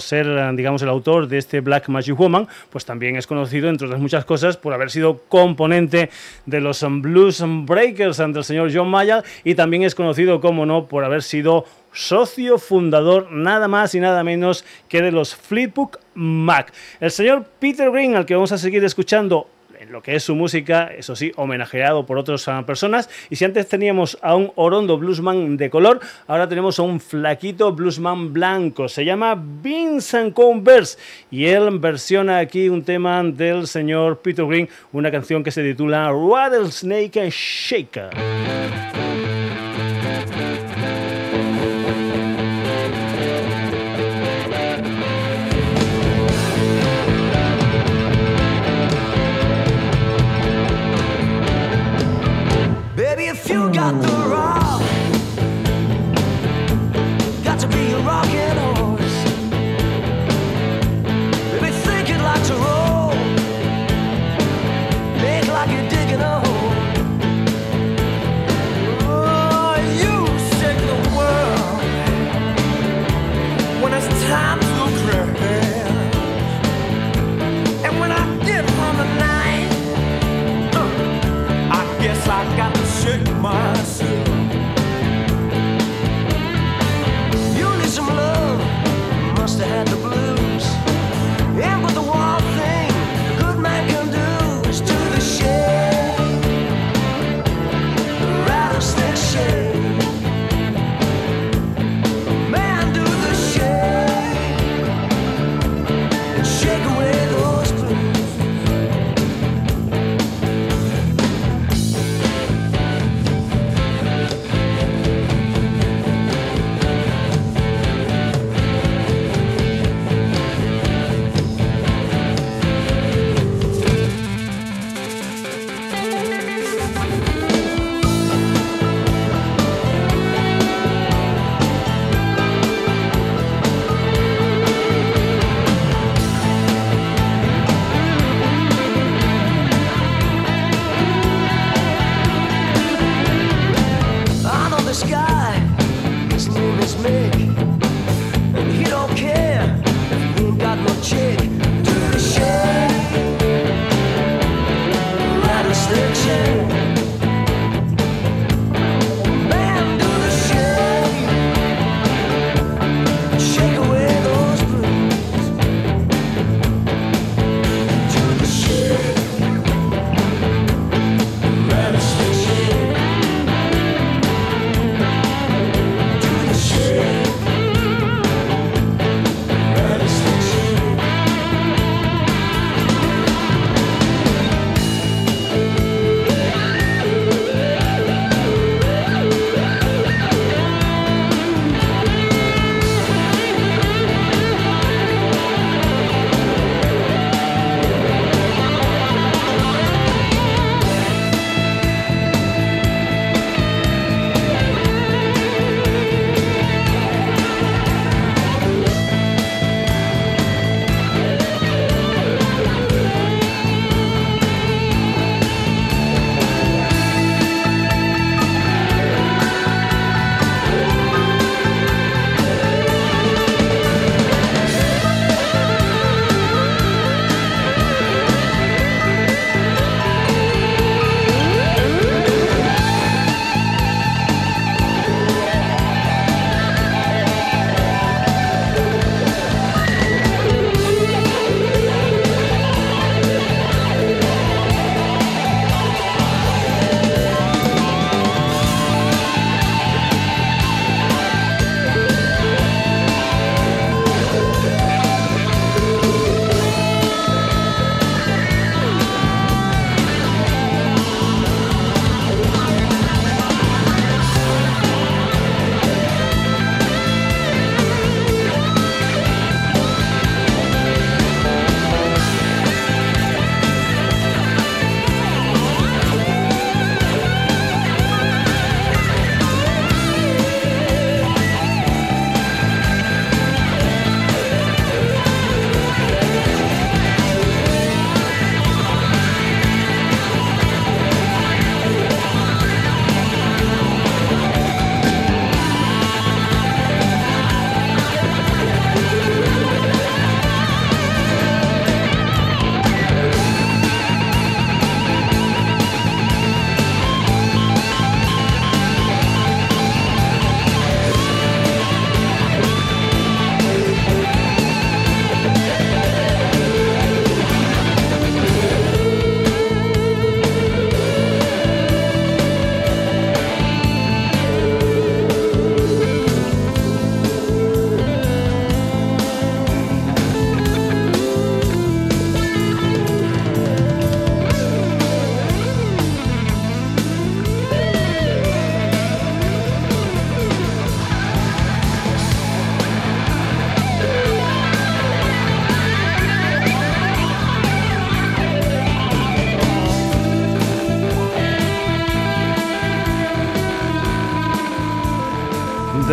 ser, 0.00 0.54
digamos, 0.56 0.82
el 0.82 0.88
autor 0.88 1.28
de 1.28 1.38
este 1.38 1.60
Black 1.60 1.88
Magic 1.88 2.16
Woman, 2.16 2.48
pues 2.70 2.84
también 2.84 3.16
es 3.16 3.26
conocido, 3.26 3.68
entre 3.68 3.86
otras 3.86 4.00
muchas 4.00 4.24
cosas, 4.24 4.56
por 4.56 4.72
haber 4.72 4.90
sido 4.90 5.22
componente 5.28 6.10
de 6.44 6.60
los 6.60 6.84
Blues 6.88 7.42
Breakers 7.44 8.20
ante 8.20 8.38
el 8.38 8.44
señor 8.44 8.70
John 8.72 8.88
Mayer 8.88 9.22
y 9.44 9.54
también 9.54 9.82
es 9.82 9.94
conocido, 9.94 10.40
como 10.40 10.66
no, 10.66 10.86
por 10.86 11.04
haber 11.04 11.22
sido 11.22 11.64
socio 11.92 12.58
fundador 12.58 13.32
nada 13.32 13.68
más 13.68 13.94
y 13.94 14.00
nada 14.00 14.22
menos 14.22 14.64
que 14.88 15.00
de 15.00 15.12
los 15.12 15.34
Flipbook 15.34 15.98
Mac. 16.14 16.72
El 17.00 17.10
señor 17.10 17.44
Peter 17.58 17.90
Green, 17.90 18.16
al 18.16 18.26
que 18.26 18.34
vamos 18.34 18.52
a 18.52 18.58
seguir 18.58 18.84
escuchando 18.84 19.48
lo 19.90 20.02
que 20.02 20.16
es 20.16 20.24
su 20.24 20.34
música, 20.34 20.90
eso 20.96 21.16
sí, 21.16 21.32
homenajeado 21.36 22.06
por 22.06 22.18
otras 22.18 22.44
personas. 22.66 23.08
Y 23.30 23.36
si 23.36 23.44
antes 23.44 23.68
teníamos 23.68 24.18
a 24.22 24.34
un 24.34 24.52
orondo 24.54 24.98
bluesman 24.98 25.56
de 25.56 25.70
color, 25.70 26.00
ahora 26.26 26.48
tenemos 26.48 26.78
a 26.78 26.82
un 26.82 27.00
flaquito 27.00 27.72
bluesman 27.72 28.32
blanco. 28.32 28.88
Se 28.88 29.04
llama 29.04 29.40
Vincent 29.62 30.34
Converse 30.34 30.98
y 31.30 31.46
él 31.46 31.78
versiona 31.78 32.38
aquí 32.38 32.68
un 32.68 32.82
tema 32.84 33.22
del 33.22 33.66
señor 33.66 34.18
Peter 34.18 34.46
Green, 34.46 34.68
una 34.92 35.10
canción 35.10 35.42
que 35.42 35.50
se 35.50 35.62
titula 35.62 36.10
Rattlesnake 36.10 37.30
Shaker. 37.30 39.05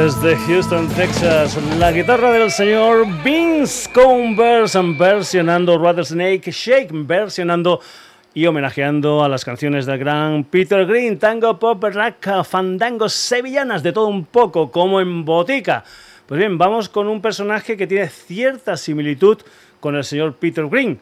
Desde 0.03 0.35
Houston, 0.35 0.89
Texas, 0.89 1.57
la 1.79 1.93
guitarra 1.93 2.33
del 2.33 2.51
señor 2.51 3.07
Vince 3.23 3.89
Converse 3.93 4.77
versionando 4.99 5.77
Rattlesnake 5.77 6.51
Shake, 6.51 6.89
versionando 6.91 7.79
y 8.33 8.45
homenajeando 8.45 9.23
a 9.23 9.29
las 9.29 9.45
canciones 9.45 9.85
del 9.85 9.99
gran 9.99 10.43
Peter 10.43 10.85
Green, 10.85 11.17
tango, 11.17 11.57
pop, 11.57 11.81
rock, 11.81 12.43
fandangos 12.43 13.13
sevillanas, 13.13 13.81
de 13.81 13.93
todo 13.93 14.07
un 14.07 14.25
poco, 14.25 14.69
como 14.71 14.99
en 14.99 15.23
botica. 15.23 15.85
Pues 16.25 16.37
bien, 16.37 16.57
vamos 16.57 16.89
con 16.89 17.07
un 17.07 17.21
personaje 17.21 17.77
que 17.77 17.87
tiene 17.87 18.09
cierta 18.09 18.75
similitud 18.75 19.37
con 19.79 19.95
el 19.95 20.03
señor 20.03 20.35
Peter 20.35 20.67
Green 20.67 20.99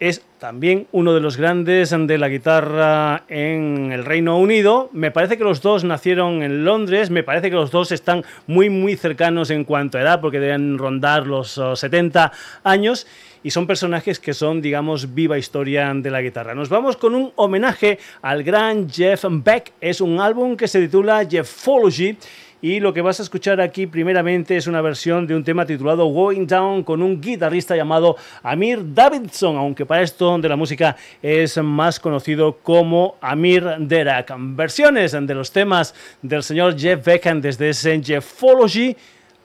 es 0.00 0.24
también 0.38 0.86
uno 0.92 1.12
de 1.12 1.20
los 1.20 1.36
grandes 1.36 1.90
de 1.90 2.18
la 2.18 2.30
guitarra 2.30 3.24
en 3.28 3.92
el 3.92 4.06
Reino 4.06 4.38
Unido. 4.38 4.88
Me 4.92 5.10
parece 5.10 5.36
que 5.36 5.44
los 5.44 5.60
dos 5.60 5.84
nacieron 5.84 6.42
en 6.42 6.64
Londres, 6.64 7.10
me 7.10 7.22
parece 7.22 7.50
que 7.50 7.56
los 7.56 7.70
dos 7.70 7.92
están 7.92 8.24
muy 8.46 8.70
muy 8.70 8.96
cercanos 8.96 9.50
en 9.50 9.64
cuanto 9.64 9.98
a 9.98 10.00
edad, 10.00 10.20
porque 10.22 10.40
deben 10.40 10.78
rondar 10.78 11.26
los 11.26 11.60
70 11.74 12.32
años 12.64 13.06
y 13.42 13.50
son 13.50 13.66
personajes 13.66 14.18
que 14.18 14.32
son, 14.32 14.62
digamos, 14.62 15.14
viva 15.14 15.38
historia 15.38 15.92
de 15.94 16.10
la 16.10 16.22
guitarra. 16.22 16.54
Nos 16.54 16.70
vamos 16.70 16.96
con 16.96 17.14
un 17.14 17.32
homenaje 17.36 17.98
al 18.22 18.42
gran 18.42 18.88
Jeff 18.88 19.24
Beck. 19.28 19.72
Es 19.80 20.00
un 20.00 20.18
álbum 20.18 20.56
que 20.56 20.68
se 20.68 20.80
titula 20.80 21.26
Jeffology 21.28 22.16
y 22.62 22.78
lo 22.80 22.92
que 22.92 23.00
vas 23.00 23.18
a 23.20 23.22
escuchar 23.22 23.60
aquí 23.60 23.86
primeramente 23.86 24.56
es 24.56 24.66
una 24.66 24.82
versión 24.82 25.26
de 25.26 25.34
un 25.34 25.42
tema 25.42 25.64
titulado 25.64 26.06
Going 26.06 26.46
Down 26.46 26.82
con 26.82 27.02
un 27.02 27.20
guitarrista 27.20 27.74
llamado 27.74 28.16
Amir 28.42 28.94
Davidson, 28.94 29.56
aunque 29.56 29.86
para 29.86 30.02
esto 30.02 30.36
de 30.38 30.48
la 30.48 30.56
música 30.56 30.94
es 31.22 31.56
más 31.62 31.98
conocido 31.98 32.58
como 32.62 33.16
Amir 33.22 33.64
Derak. 33.78 34.34
Versiones 34.36 35.12
de 35.12 35.34
los 35.34 35.50
temas 35.50 35.94
del 36.20 36.42
señor 36.42 36.78
Jeff 36.78 37.02
Beckham 37.02 37.40
desde 37.40 37.70
ese 37.70 38.02
Jeffology 38.02 38.94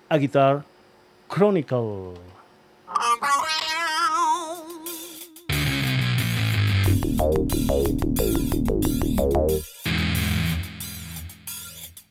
a 0.09 0.17
Guitar 0.17 0.63
Chronicle. 1.29 2.15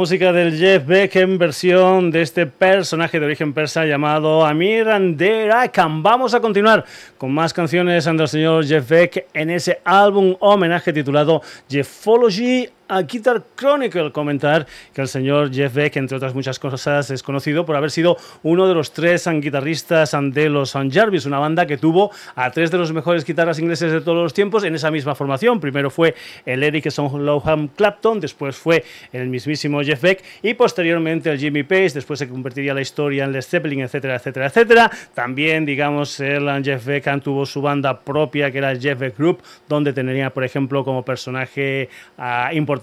Música 0.00 0.32
del 0.32 0.56
Jeff 0.56 0.86
Beck 0.86 1.14
en 1.16 1.36
versión 1.36 2.10
de 2.10 2.22
este 2.22 2.46
personaje 2.46 3.20
de 3.20 3.26
origen 3.26 3.52
persa 3.52 3.84
llamado 3.84 4.46
Amir 4.46 4.88
Anderakan. 4.88 6.02
Vamos 6.02 6.32
a 6.32 6.40
continuar 6.40 6.86
con 7.18 7.30
más 7.34 7.52
canciones 7.52 8.06
del 8.06 8.26
señor 8.26 8.64
Jeff 8.64 8.88
Beck 8.88 9.26
en 9.34 9.50
ese 9.50 9.82
álbum 9.84 10.36
homenaje 10.40 10.94
titulado 10.94 11.42
Jeffology 11.68 12.66
a 12.90 13.02
Guitar 13.02 13.42
Chronicle 13.56 14.10
comentar 14.10 14.66
que 14.92 15.00
el 15.00 15.08
señor 15.08 15.52
Jeff 15.52 15.72
Beck, 15.72 15.96
entre 15.96 16.16
otras 16.16 16.34
muchas 16.34 16.58
cosas, 16.58 17.10
es 17.10 17.22
conocido 17.22 17.64
por 17.64 17.76
haber 17.76 17.92
sido 17.92 18.16
uno 18.42 18.66
de 18.66 18.74
los 18.74 18.92
tres 18.92 19.28
guitarristas 19.40 20.16
de 20.20 20.48
los 20.48 20.72
Jarvis, 20.72 21.24
una 21.24 21.38
banda 21.38 21.66
que 21.66 21.76
tuvo 21.76 22.10
a 22.34 22.50
tres 22.50 22.70
de 22.72 22.78
los 22.78 22.92
mejores 22.92 23.24
guitarras 23.24 23.60
ingleses 23.60 23.92
de 23.92 24.00
todos 24.00 24.18
los 24.18 24.34
tiempos 24.34 24.64
en 24.64 24.74
esa 24.74 24.90
misma 24.90 25.14
formación. 25.14 25.60
Primero 25.60 25.88
fue 25.88 26.16
el 26.44 26.64
Erickson 26.64 27.24
Lowham 27.24 27.68
Clapton, 27.68 28.18
después 28.18 28.56
fue 28.56 28.84
el 29.12 29.28
mismísimo 29.28 29.82
Jeff 29.82 30.02
Beck 30.02 30.24
y 30.42 30.54
posteriormente 30.54 31.30
el 31.30 31.38
Jimmy 31.38 31.62
Page, 31.62 31.90
después 31.90 32.18
se 32.18 32.28
convertiría 32.28 32.74
la 32.74 32.80
historia 32.80 33.24
en 33.24 33.32
Led 33.32 33.42
Zeppelin, 33.42 33.82
etcétera, 33.82 34.16
etcétera, 34.16 34.46
etcétera. 34.46 34.90
También, 35.14 35.64
digamos, 35.64 36.18
el 36.18 36.48
Jeff 36.64 36.84
Beck 36.84 37.22
tuvo 37.22 37.46
su 37.46 37.62
banda 37.62 38.00
propia 38.00 38.50
que 38.50 38.58
era 38.58 38.72
el 38.72 38.80
Jeff 38.80 38.98
Beck 38.98 39.16
Group, 39.16 39.42
donde 39.68 39.92
tendría, 39.92 40.30
por 40.30 40.42
ejemplo, 40.42 40.84
como 40.84 41.04
personaje 41.04 41.88
uh, 42.18 42.52
importante 42.52 42.79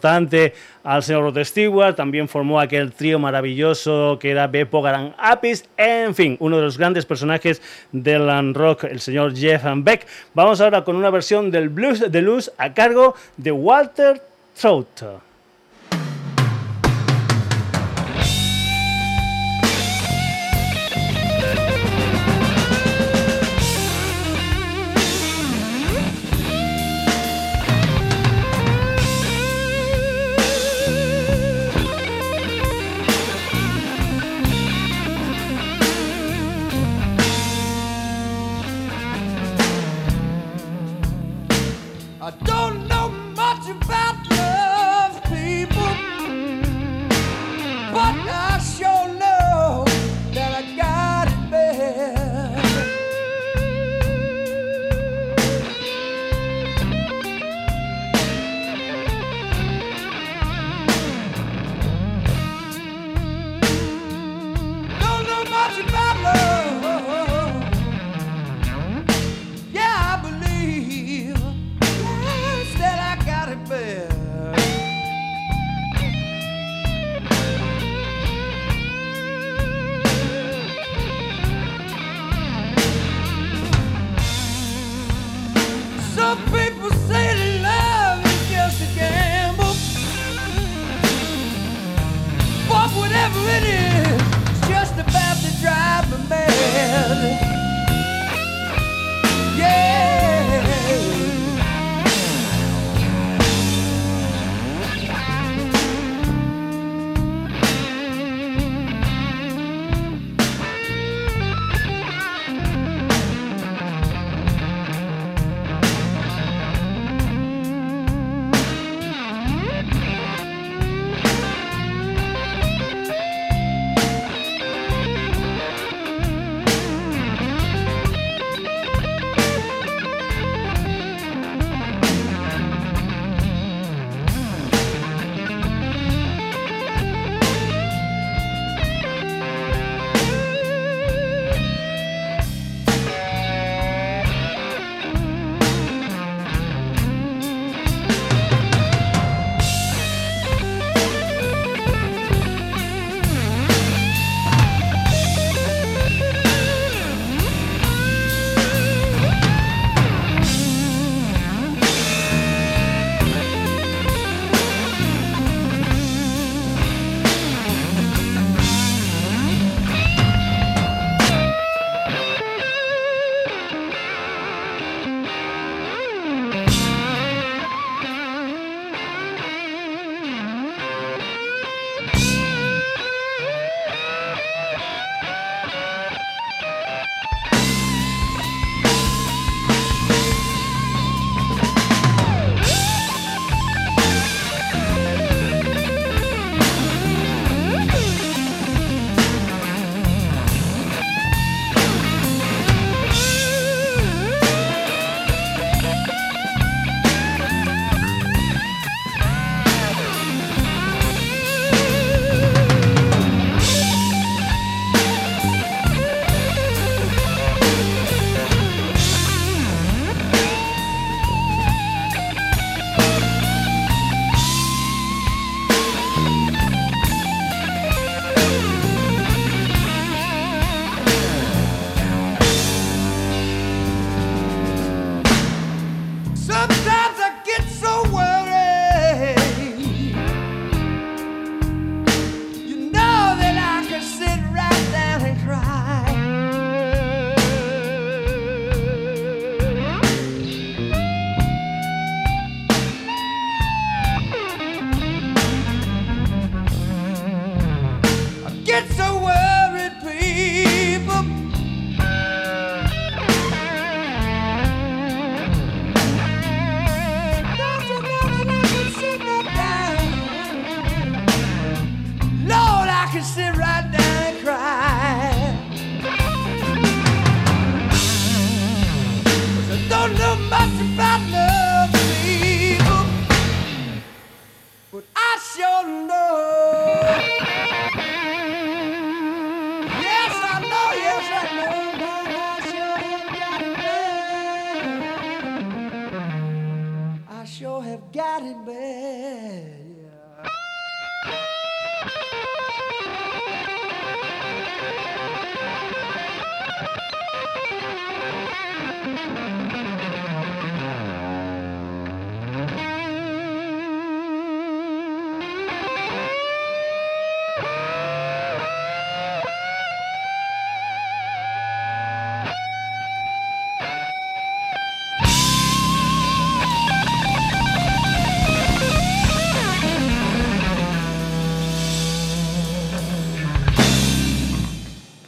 al 0.84 1.04
señor 1.04 1.24
Rod 1.24 1.44
Stewart, 1.44 1.96
también 1.96 2.28
formó 2.28 2.60
aquel 2.60 2.94
trío 2.94 3.20
maravilloso 3.20 4.18
que 4.20 4.32
era 4.32 4.48
Beppo 4.48 4.82
Garan 4.82 5.14
Apis, 5.18 5.66
en 5.78 6.16
fin, 6.16 6.38
uno 6.40 6.58
de 6.58 6.64
los 6.64 6.78
grandes 6.78 7.06
personajes 7.06 7.62
del 7.92 8.54
rock, 8.54 8.86
el 8.86 9.00
señor 9.00 9.36
Jeff 9.36 9.64
Beck. 9.78 10.06
Vamos 10.34 10.62
ahora 10.62 10.84
con 10.84 10.96
una 10.96 11.10
versión 11.10 11.52
del 11.52 11.70
blues 11.70 12.12
de 12.12 12.22
luz 12.22 12.52
a 12.58 12.74
cargo 12.74 13.16
de 13.38 13.52
Walter 13.52 14.22
Trout. 14.60 15.27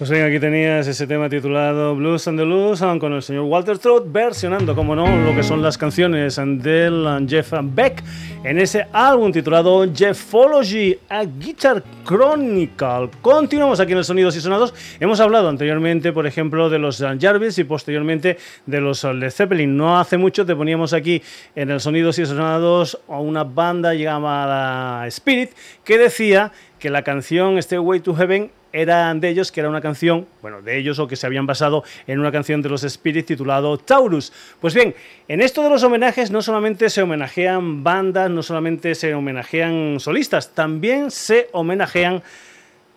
Bien, 0.09 0.25
aquí 0.25 0.39
tenías 0.39 0.87
ese 0.87 1.05
tema 1.07 1.29
titulado 1.29 1.95
Blues 1.95 2.27
and 2.27 2.39
the 2.39 2.45
Blues 2.45 2.79
con 2.99 3.13
el 3.13 3.21
señor 3.21 3.43
Walter 3.43 3.77
Trout 3.77 4.11
versionando, 4.11 4.73
como 4.73 4.95
no, 4.95 5.05
lo 5.23 5.35
que 5.35 5.43
son 5.43 5.61
las 5.61 5.77
canciones 5.77 6.37
del 6.37 7.25
Jeff 7.27 7.53
Beck 7.61 8.03
en 8.43 8.59
ese 8.59 8.87
álbum 8.93 9.31
titulado 9.31 9.85
Jeffology, 9.93 10.97
a 11.09 11.25
Guitar 11.25 11.83
Chronicle. 12.05 13.09
Continuamos 13.21 13.79
aquí 13.79 13.91
en 13.91 13.97
el 13.97 14.05
Sonidos 14.05 14.35
y 14.37 14.41
Sonados. 14.41 14.73
Hemos 14.99 15.19
hablado 15.19 15.49
anteriormente, 15.49 16.13
por 16.13 16.25
ejemplo, 16.25 16.69
de 16.69 16.79
los 16.79 17.03
Jarvis 17.19 17.59
y 17.59 17.65
posteriormente 17.65 18.37
de 18.65 18.81
los 18.81 19.03
Led 19.03 19.31
Zeppelin. 19.31 19.75
No 19.75 19.99
hace 19.99 20.17
mucho 20.17 20.45
te 20.45 20.55
poníamos 20.55 20.93
aquí 20.93 21.21
en 21.55 21.71
el 21.71 21.79
Sonidos 21.81 22.17
y 22.19 22.25
Sonados 22.25 22.99
a 23.07 23.19
una 23.19 23.43
banda 23.43 23.93
llamada 23.93 25.05
Spirit 25.07 25.51
que 25.83 25.97
decía 25.97 26.51
que 26.79 26.89
la 26.89 27.03
canción 27.03 27.59
Way 27.69 27.99
to 27.99 28.15
Heaven 28.15 28.51
era 28.73 29.13
de 29.13 29.29
ellos, 29.29 29.51
que 29.51 29.59
era 29.59 29.69
una 29.69 29.81
canción, 29.81 30.27
bueno, 30.41 30.61
de 30.61 30.77
ellos 30.77 30.99
o 30.99 31.07
que 31.07 31.15
se 31.15 31.25
habían 31.25 31.45
basado 31.45 31.83
en 32.07 32.19
una 32.19 32.31
canción 32.31 32.61
de 32.61 32.69
los 32.69 32.81
Spirits 32.81 33.27
titulado 33.27 33.77
Taurus. 33.77 34.31
Pues 34.59 34.73
bien, 34.73 34.95
en 35.27 35.41
esto 35.41 35.63
de 35.63 35.69
los 35.69 35.83
homenajes 35.83 36.31
no 36.31 36.41
solamente 36.41 36.89
se 36.89 37.01
homenajean 37.01 37.83
bandas, 37.83 38.29
no 38.29 38.43
solamente 38.43 38.95
se 38.95 39.13
homenajean 39.13 39.99
solistas, 39.99 40.53
también 40.53 41.11
se 41.11 41.49
homenajean 41.51 42.21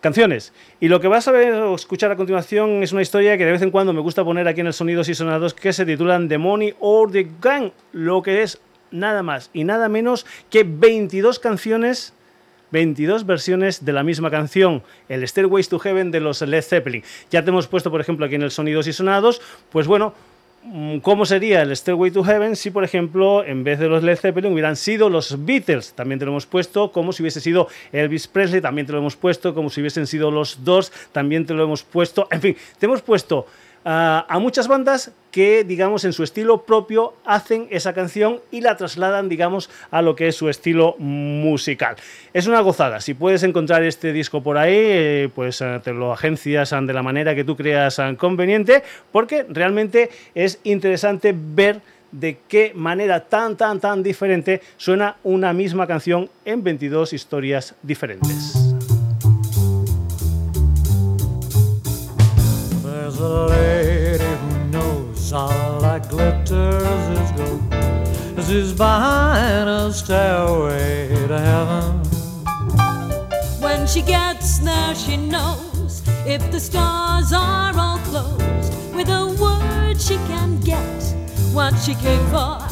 canciones. 0.01 0.53
Y 0.81 0.89
lo 0.89 1.01
que 1.01 1.09
vas 1.09 1.29
a 1.29 1.33
ver 1.33 1.55
o 1.55 1.75
escuchar 1.75 2.11
a 2.11 2.17
continuación 2.17 2.83
es 2.83 2.93
una 2.93 3.03
historia 3.03 3.39
que 3.39 3.47
de 3.47 3.53
vez 3.53 3.63
en 3.63 3.71
cuando 3.71 3.93
me 3.93 4.01
gusta 4.01 4.25
poner 4.25 4.49
aquí 4.49 4.61
en 4.61 4.67
el 4.67 4.73
Sonidos 4.73 5.09
y 5.09 5.15
Sonados 5.15 5.55
que 5.55 5.73
se 5.73 5.87
titulan 5.87 6.29
The 6.29 6.39
Money 6.39 6.75
or 6.81 7.11
the 7.11 7.29
Gang, 7.41 7.71
lo 7.93 8.21
que 8.21 8.43
es 8.43 8.61
nada 8.91 9.23
más 9.23 9.49
y 9.55 9.65
nada 9.65 9.89
menos 9.89 10.27
que 10.51 10.65
22 10.65 11.39
canciones 11.39 12.13
22 12.73 13.27
versiones 13.27 13.85
de 13.85 13.93
la 13.93 14.03
misma 14.03 14.31
canción, 14.31 14.83
el 15.09 15.27
Stairways 15.29 15.69
to 15.69 15.79
Heaven 15.79 16.11
de 16.11 16.21
los 16.21 16.41
Led 16.41 16.63
Zeppelin. 16.63 17.05
Ya 17.31 17.45
te 17.45 17.51
hemos 17.51 17.69
puesto, 17.69 17.91
por 17.91 18.01
ejemplo, 18.01 18.27
aquí 18.27 18.35
en 18.35 18.43
el 18.43 18.51
Sonidos 18.51 18.87
y 18.87 18.93
Sonados, 18.93 19.41
pues 19.71 19.87
bueno, 19.87 20.15
mm, 20.65 20.99
¿Cómo 20.99 21.27
sería 21.27 21.63
el 21.63 21.77
Stairway 21.77 22.11
to 22.11 22.25
Heaven 22.25 22.57
si, 22.57 22.71
por 22.71 22.83
ejemplo, 22.83 23.45
en 23.45 23.63
vez 23.63 23.79
de 23.79 23.89
los 23.89 24.03
Led 24.03 24.17
Zeppelin 24.17 24.53
hubieran 24.53 24.77
sido 24.77 25.11
los 25.11 25.45
Beatles? 25.45 25.93
También 25.93 26.19
te 26.19 26.25
lo 26.25 26.33
hemos 26.33 26.47
puesto, 26.47 26.91
como 26.93 27.13
si 27.13 27.23
hubiese 27.23 27.41
sido 27.41 27.69
Elvis 27.93 28.27
Presley, 28.27 28.61
también 28.61 28.87
te 28.87 28.93
lo 28.93 28.99
hemos 28.99 29.17
puesto, 29.17 29.55
como 29.55 29.71
si 29.71 29.81
hubiesen 29.81 30.07
sido 30.07 30.31
los 30.31 30.65
Doors, 30.65 30.93
también 31.13 31.47
te 31.47 31.55
lo 31.55 31.65
hemos 31.65 31.83
puesto. 31.83 32.27
En 32.31 32.41
fin, 32.41 32.57
te 32.79 32.87
hemos 32.87 33.03
puesto 33.03 33.47
a, 33.85 34.39
muchas 34.41 34.69
bandas 34.69 35.13
que, 35.31 35.65
digamos, 35.65 36.05
en 36.05 36.13
su 36.13 36.23
estilo 36.23 36.63
propio 36.63 37.15
hacen 37.25 37.67
esa 37.71 37.95
canción 37.95 38.41
y 38.51 38.61
la 38.61 38.77
trasladan, 38.77 39.29
digamos, 39.29 39.71
a 39.91 40.03
lo 40.03 40.15
que 40.15 40.29
es 40.29 40.37
su 40.37 40.49
estilo 40.49 40.95
musical. 40.99 41.97
Es 42.33 42.47
una 42.47 42.61
gozada. 42.61 43.01
Si 43.01 43.15
puedes 43.15 43.43
encontrar 43.43 43.83
este 43.83 44.13
disco 44.13 44.43
por 44.43 44.59
ahí, 44.59 44.75
eh, 44.75 45.31
pues 45.35 45.61
eh, 45.61 45.81
te 45.83 45.93
lo 45.93 46.13
agencias 46.13 46.71
de 46.71 46.93
la 46.93 47.03
manera 47.03 47.35
que 47.35 47.45
tú 47.45 47.57
creas 47.57 48.01
conveniente, 48.19 48.83
porque 49.11 49.47
realmente 49.49 50.11
es 50.35 50.61
interesante 50.65 51.35
ver 51.35 51.81
de 52.13 52.39
qué 52.47 52.73
manera 52.75 53.21
tan, 53.21 53.57
tan, 53.57 53.81
tan 53.81 54.03
diferente 54.03 54.61
suena 54.77 55.17
una 55.25 55.53
misma 55.53 55.87
canción 55.87 56.29
en 56.45 56.63
22 56.63 57.15
historias 57.15 57.75
diferentes. 57.83 58.62
There's 63.13 63.31
a 63.31 63.47
lady 63.47 64.25
who 64.25 64.65
knows 64.71 65.33
all 65.35 65.81
that 65.81 66.09
glitters 66.09 67.09
is 67.21 67.33
gold. 67.33 68.47
She's 68.47 68.73
buying 68.73 69.69
a 69.69 69.93
stairway 69.93 71.09
to 71.29 71.39
heaven. 71.39 71.99
When 73.61 73.87
she 73.87 74.01
gets 74.01 74.61
there, 74.61 74.95
she 74.95 75.19
knows 75.19 76.03
if 76.25 76.51
the 76.51 76.59
stars 76.59 77.35
are 77.35 77.77
all 77.77 77.99
closed. 77.99 78.73
With 78.95 79.11
a 79.11 79.27
word, 79.39 80.01
she 80.01 80.17
can 80.29 80.59
get 80.61 81.03
what 81.53 81.75
she 81.81 81.95
came 81.97 82.25
for. 82.29 82.67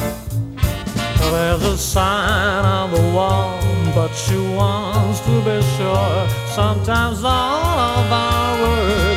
There's 1.19 1.63
a 1.63 1.77
sign 1.77 2.65
on 2.65 2.89
the 2.89 3.13
wall, 3.13 3.59
but 3.93 4.11
she 4.15 4.37
wants 4.37 5.19
to 5.19 5.39
be 5.41 5.61
sure. 5.77 6.27
Sometimes 6.47 7.23
all 7.23 7.77
of 8.01 8.11
our 8.11 8.61
words 8.63 9.10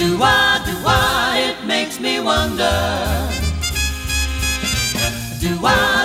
Do 0.00 0.16
I, 0.22 0.62
do 0.64 0.72
I, 0.86 1.52
it 1.52 1.66
makes 1.66 2.00
me 2.00 2.20
wonder. 2.20 2.72
Do 5.38 5.60
I, 5.62 5.99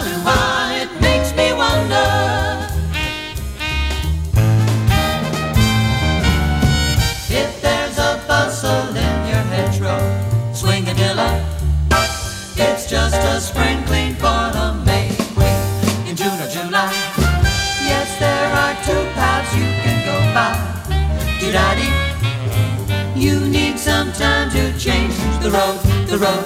change. 24.85 25.15
The 25.41 25.49
road, 25.49 25.79
the 26.05 26.17
road, 26.19 26.44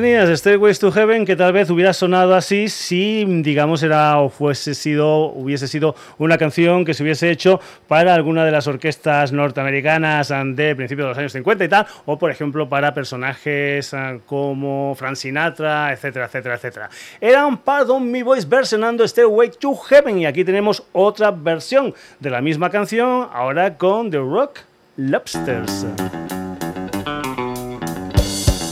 tenías 0.00 0.28
Stairways 0.38 0.78
to 0.78 0.92
Heaven, 0.92 1.24
que 1.24 1.36
tal 1.36 1.54
vez 1.54 1.70
hubiera 1.70 1.94
sonado 1.94 2.34
así 2.34 2.68
si, 2.68 3.24
digamos, 3.40 3.82
era 3.82 4.18
o 4.18 4.28
fuese 4.28 4.74
sido, 4.74 5.28
hubiese 5.28 5.68
sido 5.68 5.94
una 6.18 6.36
canción 6.36 6.84
que 6.84 6.92
se 6.92 7.02
hubiese 7.02 7.30
hecho 7.30 7.60
para 7.88 8.12
alguna 8.12 8.44
de 8.44 8.50
las 8.50 8.66
orquestas 8.66 9.32
norteamericanas 9.32 10.28
de 10.28 10.76
principios 10.76 11.06
de 11.06 11.08
los 11.08 11.18
años 11.18 11.32
50 11.32 11.64
y 11.64 11.68
tal, 11.68 11.86
o 12.04 12.18
por 12.18 12.30
ejemplo 12.30 12.68
para 12.68 12.92
personajes 12.92 13.94
ah, 13.94 14.18
como 14.26 14.94
Frank 14.96 15.16
Sinatra, 15.16 15.90
etcétera, 15.94 16.26
etcétera, 16.26 16.56
etcétera. 16.56 16.90
Eran 17.18 17.56
Pardon 17.56 18.10
Me 18.10 18.22
Boys 18.22 18.46
versionando 18.46 19.08
Stairway 19.08 19.52
to 19.58 19.74
Heaven 19.76 20.18
y 20.18 20.26
aquí 20.26 20.44
tenemos 20.44 20.82
otra 20.92 21.30
versión 21.30 21.94
de 22.20 22.28
la 22.28 22.42
misma 22.42 22.68
canción, 22.68 23.30
ahora 23.32 23.78
con 23.78 24.10
The 24.10 24.18
Rock 24.18 24.58
Lobsters. 24.98 25.86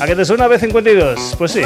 ¿A 0.05 0.07
qué 0.07 0.15
te 0.15 0.27
suena 0.27 0.47
B52? 0.49 1.35
Pues 1.39 1.53
sí. 1.53 1.63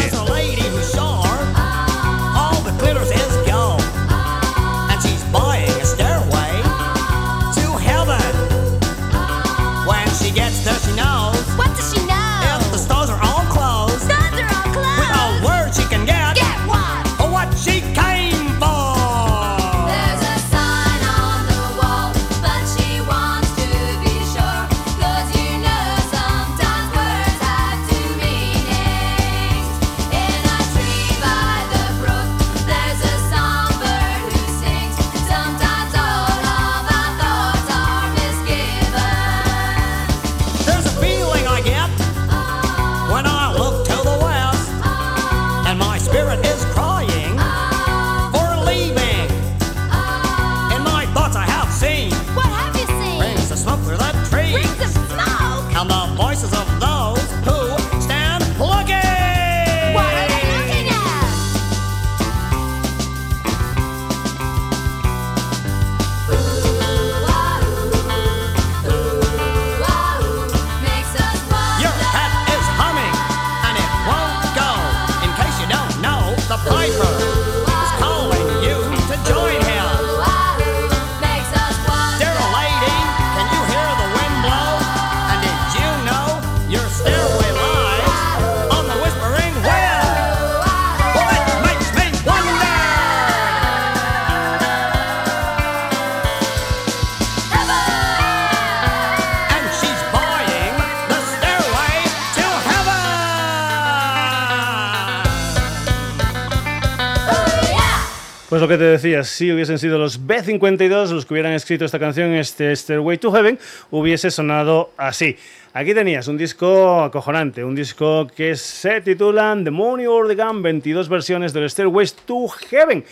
Pues 108.59 108.69
lo 108.69 108.77
que 108.77 108.85
te 108.85 108.91
decía, 108.91 109.23
si 109.23 109.53
hubiesen 109.53 109.79
sido 109.79 109.99
los 109.99 110.27
B52 110.27 111.11
los 111.11 111.25
que 111.25 111.35
hubieran 111.35 111.53
escrito 111.53 111.85
esta 111.85 112.01
canción, 112.01 112.33
este 112.33 112.75
Stairway 112.75 113.17
to 113.17 113.31
Heaven, 113.31 113.57
hubiese 113.93 114.33
sonado 114.33 114.91
así. 114.97 115.37
Aquí 115.75 115.95
tenías 115.95 116.27
un 116.27 116.37
disco 116.37 117.05
acojonante, 117.05 117.63
un 117.63 117.77
disco 117.77 118.27
que 118.27 118.57
se 118.57 119.01
titula 119.01 119.57
The 119.63 119.71
Money 119.71 120.07
or 120.07 120.27
the 120.27 120.35
Gun, 120.35 120.61
22 120.61 121.09
versiones 121.09 121.53
del 121.53 121.71
Stairway 121.71 122.09
to 122.25 122.49
Heaven. 122.49 123.05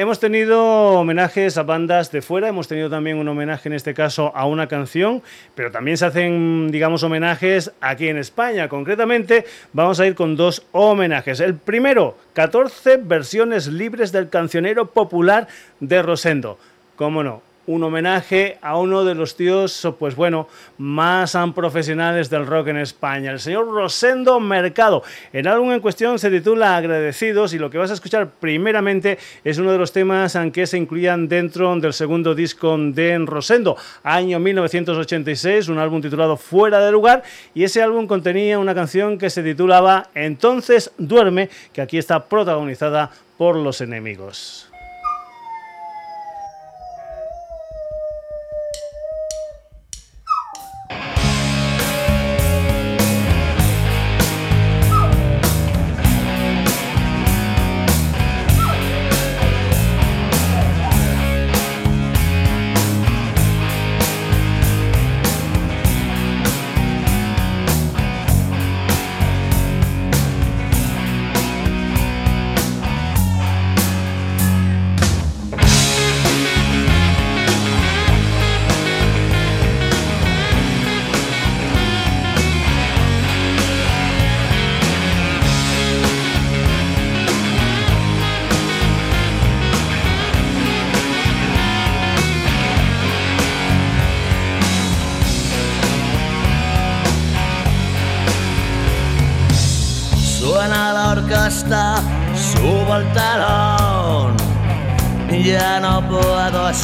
Hemos 0.00 0.20
tenido 0.20 0.62
homenajes 1.00 1.58
a 1.58 1.64
bandas 1.64 2.12
de 2.12 2.22
fuera, 2.22 2.46
hemos 2.46 2.68
tenido 2.68 2.88
también 2.88 3.18
un 3.18 3.26
homenaje 3.26 3.68
en 3.68 3.72
este 3.72 3.94
caso 3.94 4.30
a 4.32 4.46
una 4.46 4.68
canción, 4.68 5.24
pero 5.56 5.72
también 5.72 5.96
se 5.96 6.06
hacen, 6.06 6.70
digamos, 6.70 7.02
homenajes 7.02 7.72
aquí 7.80 8.06
en 8.06 8.16
España. 8.16 8.68
Concretamente, 8.68 9.44
vamos 9.72 9.98
a 9.98 10.06
ir 10.06 10.14
con 10.14 10.36
dos 10.36 10.64
homenajes. 10.70 11.40
El 11.40 11.56
primero, 11.56 12.16
14 12.34 12.98
versiones 12.98 13.66
libres 13.66 14.12
del 14.12 14.28
cancionero 14.28 14.86
popular 14.86 15.48
de 15.80 16.00
Rosendo. 16.00 16.60
¿Cómo 16.94 17.24
no? 17.24 17.47
Un 17.68 17.84
homenaje 17.84 18.56
a 18.62 18.78
uno 18.78 19.04
de 19.04 19.14
los 19.14 19.36
tíos, 19.36 19.86
pues 19.98 20.16
bueno, 20.16 20.48
más 20.78 21.36
profesionales 21.54 22.30
del 22.30 22.46
rock 22.46 22.68
en 22.68 22.78
España, 22.78 23.30
el 23.30 23.40
señor 23.40 23.68
Rosendo 23.68 24.40
Mercado. 24.40 25.02
El 25.34 25.46
álbum 25.46 25.72
en 25.72 25.80
cuestión 25.80 26.18
se 26.18 26.30
titula 26.30 26.76
Agradecidos 26.76 27.52
y 27.52 27.58
lo 27.58 27.68
que 27.68 27.76
vas 27.76 27.90
a 27.90 27.94
escuchar 27.94 28.30
primeramente 28.40 29.18
es 29.44 29.58
uno 29.58 29.70
de 29.70 29.78
los 29.78 29.92
temas 29.92 30.34
en 30.34 30.50
que 30.50 30.66
se 30.66 30.78
incluían 30.78 31.28
dentro 31.28 31.78
del 31.78 31.92
segundo 31.92 32.34
disco 32.34 32.76
de 32.78 33.18
Rosendo, 33.18 33.76
año 34.02 34.38
1986, 34.38 35.68
un 35.68 35.78
álbum 35.78 36.00
titulado 36.00 36.38
Fuera 36.38 36.80
de 36.80 36.90
lugar 36.90 37.22
y 37.54 37.64
ese 37.64 37.82
álbum 37.82 38.06
contenía 38.06 38.58
una 38.58 38.74
canción 38.74 39.18
que 39.18 39.28
se 39.28 39.42
titulaba 39.42 40.08
Entonces 40.14 40.90
duerme, 40.96 41.50
que 41.74 41.82
aquí 41.82 41.98
está 41.98 42.24
protagonizada 42.24 43.10
por 43.36 43.56
los 43.56 43.82
enemigos. 43.82 44.67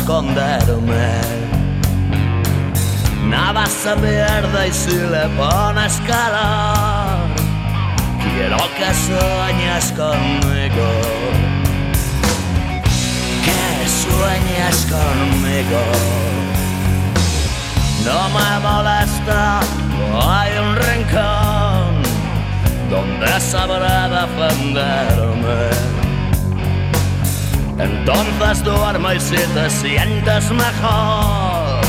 Esconderme. 0.05 1.09
Nada 3.27 3.65
se 3.65 3.97
pierde 3.97 4.69
y 4.69 4.73
si 4.73 4.97
le 4.97 5.27
pones 5.39 5.99
calor, 6.07 7.31
quiero 8.23 8.59
que 8.77 8.89
sueñes 9.09 9.93
conmigo. 9.93 10.91
Que 13.47 13.89
sueñes 14.05 14.87
conmigo. 14.93 15.83
No 18.05 18.21
me 18.37 18.51
molesta, 18.61 19.61
no 20.11 20.31
hay 20.31 20.53
un 20.59 20.77
rincón 20.77 22.03
donde 22.91 23.41
sabrá 23.41 24.09
defenderme. 24.11 26.04
Entonces 27.79 28.65
duermo 28.65 29.13
y 29.13 29.21
si 29.21 29.37
te 29.37 29.69
sientes 29.69 30.51
mejor, 30.51 31.81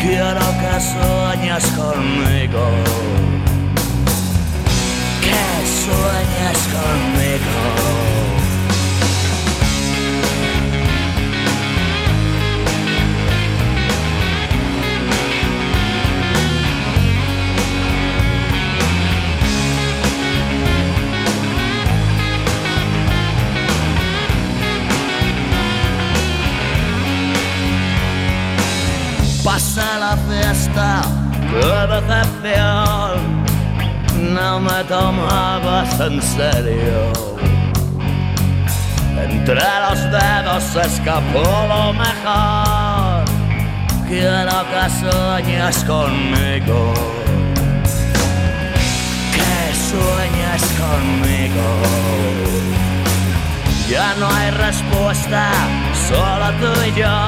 quiero 0.00 0.40
que 0.60 0.80
sueñes 0.80 1.66
conmigo. 1.72 3.29
En 36.06 36.22
serio. 36.22 37.12
Entre 39.22 39.54
los 39.54 40.02
dedos 40.10 40.62
se 40.72 40.80
escapó 40.80 41.66
lo 41.68 41.92
mejor. 41.92 43.24
Quiero 44.08 44.64
que 44.70 44.84
sueñes 45.00 45.84
conmigo. 45.84 46.94
Que 49.34 49.74
sueñes 49.90 50.62
conmigo. 50.80 51.68
Ya 53.90 54.14
no 54.18 54.28
hay 54.28 54.50
respuesta, 54.52 55.50
solo 56.08 56.46
tú 56.60 56.80
y 56.86 57.00
yo. 57.00 57.18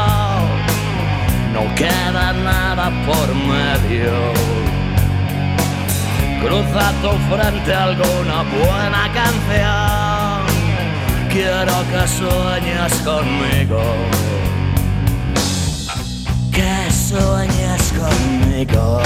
No 1.52 1.74
queda 1.74 2.32
nada 2.32 2.90
por 3.06 3.34
medio. 3.34 4.61
Cruza 6.42 6.92
tu 7.02 7.10
frente 7.30 7.72
alguna 7.72 8.42
buena 8.42 9.08
canción. 9.14 10.42
Quiero 11.30 11.72
que 11.90 12.08
sueñes 12.08 12.92
conmigo. 13.04 13.80
Que 16.50 16.90
sueñes 16.92 17.92
conmigo. 17.92 19.00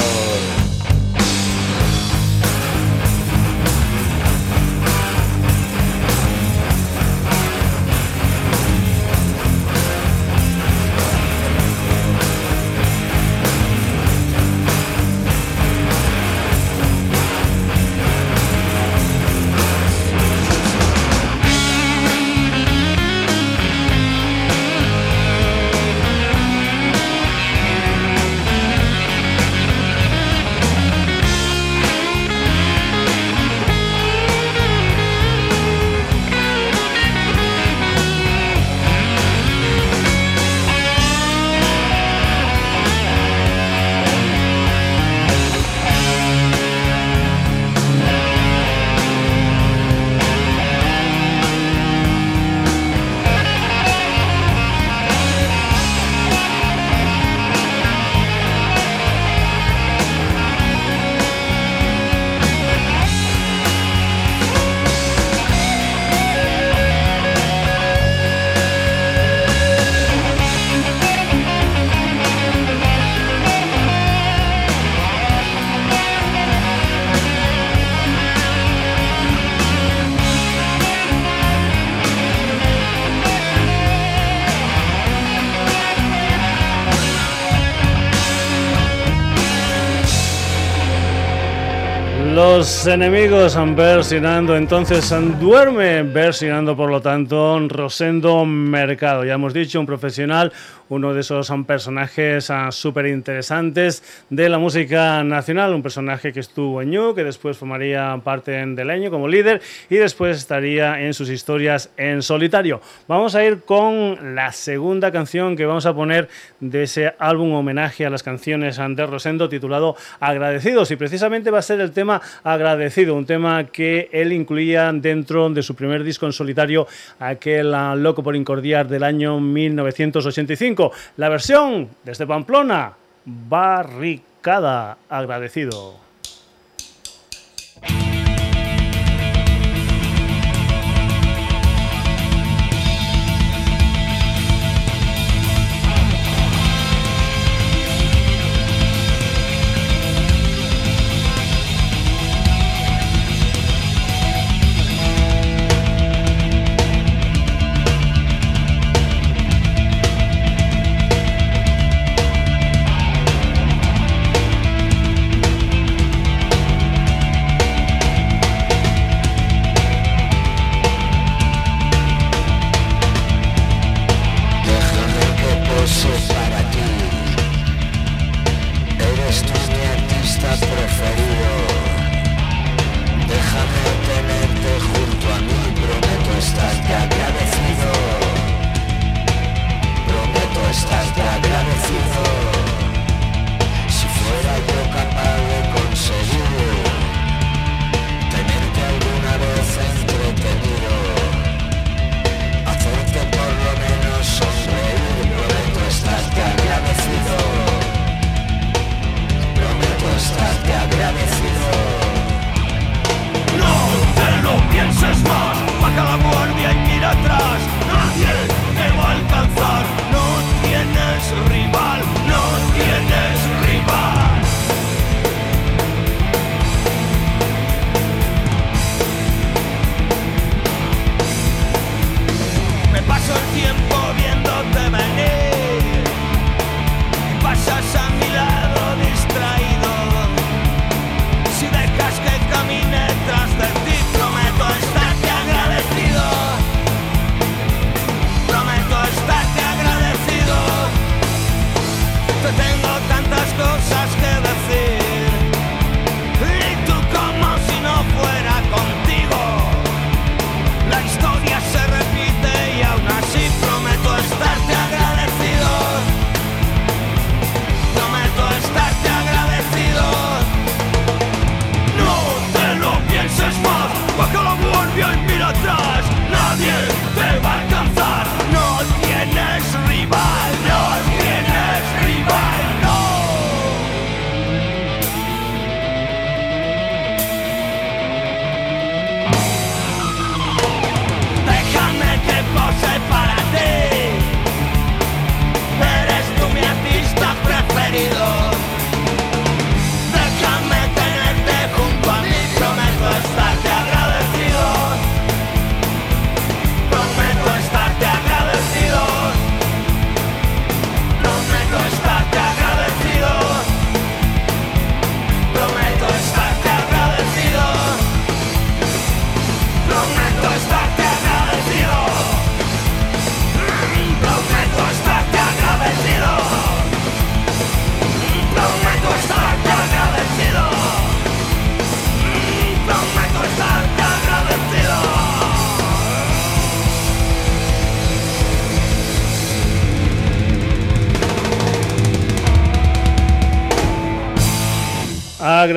Los 92.56 92.86
enemigos 92.86 93.54
versionando 93.76 94.56
entonces 94.56 95.04
duerme 95.38 96.02
versionando 96.04 96.74
por 96.74 96.88
lo 96.88 97.02
tanto 97.02 97.60
Rosendo 97.68 98.46
Mercado. 98.46 99.26
Ya 99.26 99.34
hemos 99.34 99.52
dicho, 99.52 99.78
un 99.78 99.84
profesional, 99.84 100.50
uno 100.88 101.14
de 101.14 101.20
esos 101.20 101.46
son 101.46 101.64
personajes 101.64 102.50
súper 102.70 103.06
interesantes 103.06 104.02
de 104.30 104.48
la 104.48 104.58
música 104.58 105.24
nacional, 105.24 105.74
un 105.74 105.82
personaje 105.82 106.32
que 106.32 106.40
estuvo 106.40 106.82
en 106.82 106.90
Ñu, 106.90 107.14
que 107.14 107.24
después 107.24 107.56
formaría 107.56 108.20
parte 108.22 108.52
de 108.52 108.84
Leño 108.84 109.10
como 109.10 109.28
líder 109.28 109.60
y 109.90 109.96
después 109.96 110.36
estaría 110.36 111.00
en 111.00 111.14
sus 111.14 111.28
historias 111.30 111.90
en 111.96 112.22
solitario. 112.22 112.80
Vamos 113.08 113.34
a 113.34 113.44
ir 113.44 113.62
con 113.62 114.34
la 114.34 114.52
segunda 114.52 115.10
canción 115.10 115.56
que 115.56 115.66
vamos 115.66 115.86
a 115.86 115.94
poner 115.94 116.28
de 116.60 116.84
ese 116.84 117.14
álbum 117.18 117.52
homenaje 117.54 118.06
a 118.06 118.10
las 118.10 118.22
canciones 118.22 118.76
de 118.76 119.06
Rosendo 119.06 119.48
titulado 119.48 119.96
Agradecidos 120.20 120.90
y 120.90 120.96
precisamente 120.96 121.50
va 121.50 121.58
a 121.58 121.62
ser 121.62 121.80
el 121.80 121.92
tema 121.92 122.20
Agradecido, 122.44 123.14
un 123.14 123.26
tema 123.26 123.64
que 123.64 124.08
él 124.12 124.32
incluía 124.32 124.92
dentro 124.92 125.48
de 125.50 125.62
su 125.62 125.74
primer 125.74 126.04
disco 126.04 126.26
en 126.26 126.32
solitario, 126.32 126.86
aquel 127.18 127.74
ah, 127.74 127.94
Loco 127.94 128.22
por 128.22 128.36
Incordiar 128.36 128.88
del 128.88 129.02
año 129.02 129.40
1985. 129.40 130.75
La 131.16 131.28
versión 131.28 131.88
desde 132.04 132.26
Pamplona, 132.26 132.94
Barricada, 133.24 134.98
agradecido. 135.08 136.05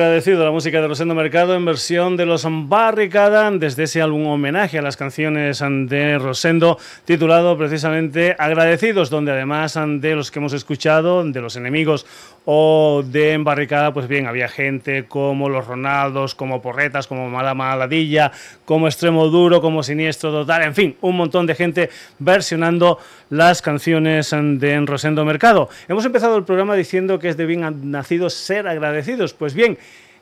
Agradecido 0.00 0.42
la 0.46 0.50
música 0.50 0.80
de 0.80 0.88
Rosendo 0.88 1.14
Mercado 1.14 1.54
en 1.54 1.66
versión 1.66 2.16
de 2.16 2.24
los 2.24 2.46
Barricada 2.48 3.50
desde 3.50 3.82
ese 3.82 4.00
álbum 4.00 4.28
homenaje 4.28 4.78
a 4.78 4.82
las 4.82 4.96
canciones 4.96 5.62
de 5.62 6.18
Rosendo 6.18 6.78
titulado 7.04 7.58
precisamente 7.58 8.34
Agradecidos, 8.38 9.10
donde 9.10 9.32
además 9.32 9.78
de 9.78 10.14
los 10.14 10.30
que 10.30 10.38
hemos 10.38 10.54
escuchado, 10.54 11.22
de 11.22 11.40
los 11.42 11.56
enemigos 11.56 12.06
o 12.44 13.02
de 13.04 13.36
Barricada, 13.38 13.92
pues 13.92 14.08
bien, 14.08 14.26
había 14.26 14.48
gente 14.48 15.04
como 15.06 15.48
los 15.48 15.66
Ronaldos, 15.66 16.34
como 16.34 16.62
Porretas, 16.62 17.06
como 17.06 17.28
Mala 17.28 17.54
Maladilla, 17.54 18.32
como 18.64 18.88
Extremo 18.88 19.28
Duro, 19.28 19.60
como 19.60 19.82
Siniestro 19.82 20.30
Total, 20.30 20.62
en 20.62 20.74
fin, 20.74 20.96
un 21.00 21.16
montón 21.16 21.46
de 21.46 21.54
gente 21.54 21.90
versionando 22.18 22.98
las 23.28 23.62
canciones 23.62 24.30
de 24.30 24.80
Rosendo 24.86 25.24
Mercado. 25.24 25.68
Hemos 25.88 26.04
empezado 26.04 26.36
el 26.36 26.44
programa 26.44 26.74
diciendo 26.74 27.18
que 27.18 27.28
es 27.28 27.36
de 27.36 27.46
bien 27.46 27.90
nacidos 27.90 28.34
ser 28.34 28.66
agradecidos. 28.66 29.34
Pues 29.34 29.54
bien, 29.54 29.78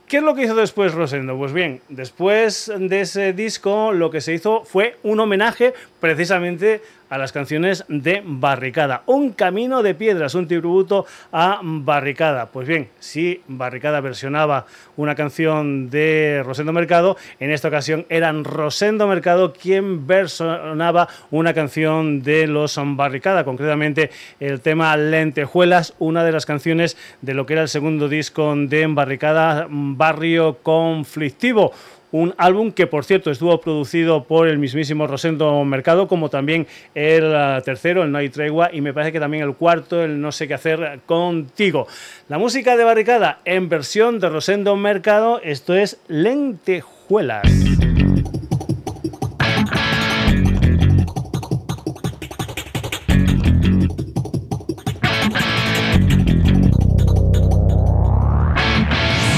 ¿qué 0.06 0.18
es 0.18 0.22
lo 0.22 0.34
que 0.34 0.44
hizo 0.44 0.54
después 0.54 0.92
Rosendo? 0.94 1.36
Pues 1.36 1.52
bien, 1.52 1.80
después 1.88 2.72
de 2.76 3.00
ese 3.00 3.32
disco 3.32 3.92
lo 3.92 4.10
que 4.10 4.20
se 4.20 4.34
hizo 4.34 4.64
fue 4.64 4.96
un 5.02 5.20
homenaje 5.20 5.72
precisamente 6.00 6.82
a 7.10 7.18
las 7.18 7.32
canciones 7.32 7.84
de 7.88 8.22
Barricada. 8.24 9.02
Un 9.06 9.32
camino 9.32 9.82
de 9.82 9.94
piedras, 9.94 10.34
un 10.34 10.46
tributo 10.46 11.06
a 11.32 11.60
Barricada. 11.62 12.46
Pues 12.46 12.68
bien, 12.68 12.88
si 12.98 13.42
Barricada 13.48 14.00
versionaba 14.00 14.66
una 14.96 15.14
canción 15.14 15.90
de 15.90 16.42
Rosendo 16.44 16.72
Mercado, 16.72 17.16
en 17.40 17.50
esta 17.50 17.68
ocasión 17.68 18.06
eran 18.08 18.44
Rosendo 18.44 19.06
Mercado 19.06 19.52
quien 19.52 20.06
versionaba 20.06 21.08
una 21.30 21.54
canción 21.54 22.22
de 22.22 22.46
los 22.46 22.78
Barricada, 22.78 23.44
concretamente 23.44 24.10
el 24.40 24.60
tema 24.60 24.96
Lentejuelas, 24.96 25.94
una 25.98 26.24
de 26.24 26.32
las 26.32 26.46
canciones 26.46 26.96
de 27.22 27.34
lo 27.34 27.46
que 27.46 27.54
era 27.54 27.62
el 27.62 27.68
segundo 27.68 28.08
disco 28.08 28.54
de 28.56 28.86
Barricada, 28.86 29.66
Barrio 29.68 30.58
Conflictivo 30.62 31.72
un 32.10 32.34
álbum 32.38 32.72
que 32.72 32.86
por 32.86 33.04
cierto 33.04 33.30
estuvo 33.30 33.60
producido 33.60 34.24
por 34.24 34.48
el 34.48 34.58
mismísimo 34.58 35.06
Rosendo 35.06 35.64
Mercado, 35.64 36.08
como 36.08 36.30
también 36.30 36.66
el 36.94 37.24
uh, 37.24 37.62
tercero, 37.62 38.02
el 38.02 38.12
No 38.12 38.18
hay 38.18 38.28
tregua, 38.28 38.70
y 38.72 38.80
me 38.80 38.92
parece 38.92 39.12
que 39.12 39.20
también 39.20 39.44
el 39.44 39.54
cuarto, 39.54 40.02
el 40.02 40.20
No 40.20 40.32
sé 40.32 40.48
qué 40.48 40.54
hacer 40.54 41.00
contigo. 41.06 41.86
La 42.28 42.38
música 42.38 42.76
de 42.76 42.84
Barricada 42.84 43.40
en 43.44 43.68
versión 43.68 44.20
de 44.20 44.28
Rosendo 44.28 44.76
Mercado, 44.76 45.40
esto 45.42 45.74
es 45.74 46.00
Lentejuelas. 46.08 47.42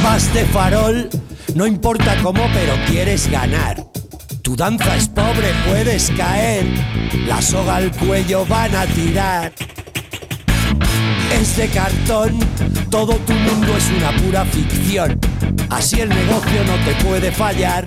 Vas 0.02 0.34
de 0.34 0.44
farol, 0.46 1.08
no 1.55 1.66
importa 1.66 2.16
cómo, 2.22 2.42
pero 2.53 2.74
quieres 2.86 3.30
ganar. 3.30 3.84
Tu 4.42 4.57
danza 4.57 4.96
es 4.96 5.09
pobre, 5.09 5.53
puedes 5.68 6.11
caer. 6.16 6.66
La 7.26 7.42
soga 7.42 7.76
al 7.76 7.90
cuello 7.92 8.46
van 8.46 8.74
a 8.74 8.86
tirar. 8.86 9.53
Es 11.32 11.70
cartón, 11.72 12.38
todo 12.90 13.14
tu 13.14 13.32
mundo 13.32 13.76
es 13.76 13.90
una 13.90 14.12
pura 14.22 14.44
ficción. 14.44 15.18
Así 15.68 16.01
el 16.01 16.09
negocio 16.09 16.64
no 16.64 16.74
te 16.84 17.05
puede 17.05 17.30
fallar. 17.32 17.84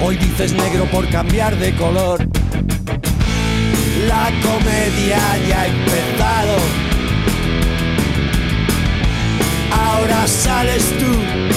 Hoy 0.00 0.16
dices 0.16 0.52
negro 0.52 0.84
por 0.90 1.08
cambiar 1.08 1.56
de 1.56 1.74
color. 1.74 2.28
La 4.06 4.30
comedia 4.42 5.18
ya 5.48 5.62
ha 5.62 5.66
empezado. 5.66 6.56
Ahora 9.72 10.26
sales 10.26 10.84
tú. 10.98 11.55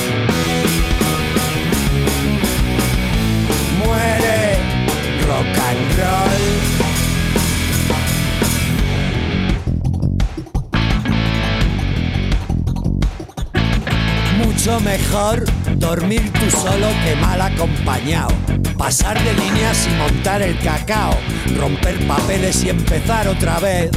Mucho 14.37 14.79
mejor 14.81 15.45
dormir 15.77 16.31
tú 16.33 16.51
solo 16.51 16.87
que 17.03 17.15
mal 17.15 17.41
acompañado. 17.41 18.29
Pasar 18.77 19.21
de 19.23 19.33
líneas 19.33 19.87
y 19.87 19.95
montar 19.95 20.41
el 20.41 20.57
cacao. 20.59 21.13
Romper 21.57 22.07
papeles 22.07 22.63
y 22.63 22.69
empezar 22.69 23.27
otra 23.27 23.59
vez. 23.59 23.91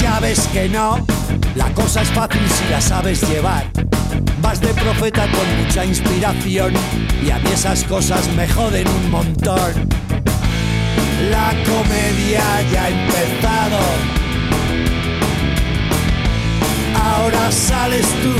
Ya 0.00 0.20
ves 0.20 0.48
que 0.52 0.68
no, 0.68 1.04
la 1.54 1.72
cosa 1.74 2.02
es 2.02 2.08
fácil 2.08 2.42
si 2.48 2.70
la 2.70 2.80
sabes 2.80 3.22
llevar. 3.28 3.91
Vas 4.40 4.60
de 4.60 4.74
profeta 4.74 5.26
con 5.30 5.62
mucha 5.62 5.84
inspiración 5.84 6.74
y 7.24 7.30
a 7.30 7.38
mí 7.38 7.50
esas 7.52 7.84
cosas 7.84 8.28
me 8.36 8.48
joden 8.48 8.88
un 8.88 9.10
montón. 9.10 9.88
La 11.30 11.54
comedia 11.64 12.42
ya 12.72 12.84
ha 12.84 12.88
empezado. 12.88 13.78
Ahora 16.94 17.52
sales 17.52 18.06
tú. 18.22 18.34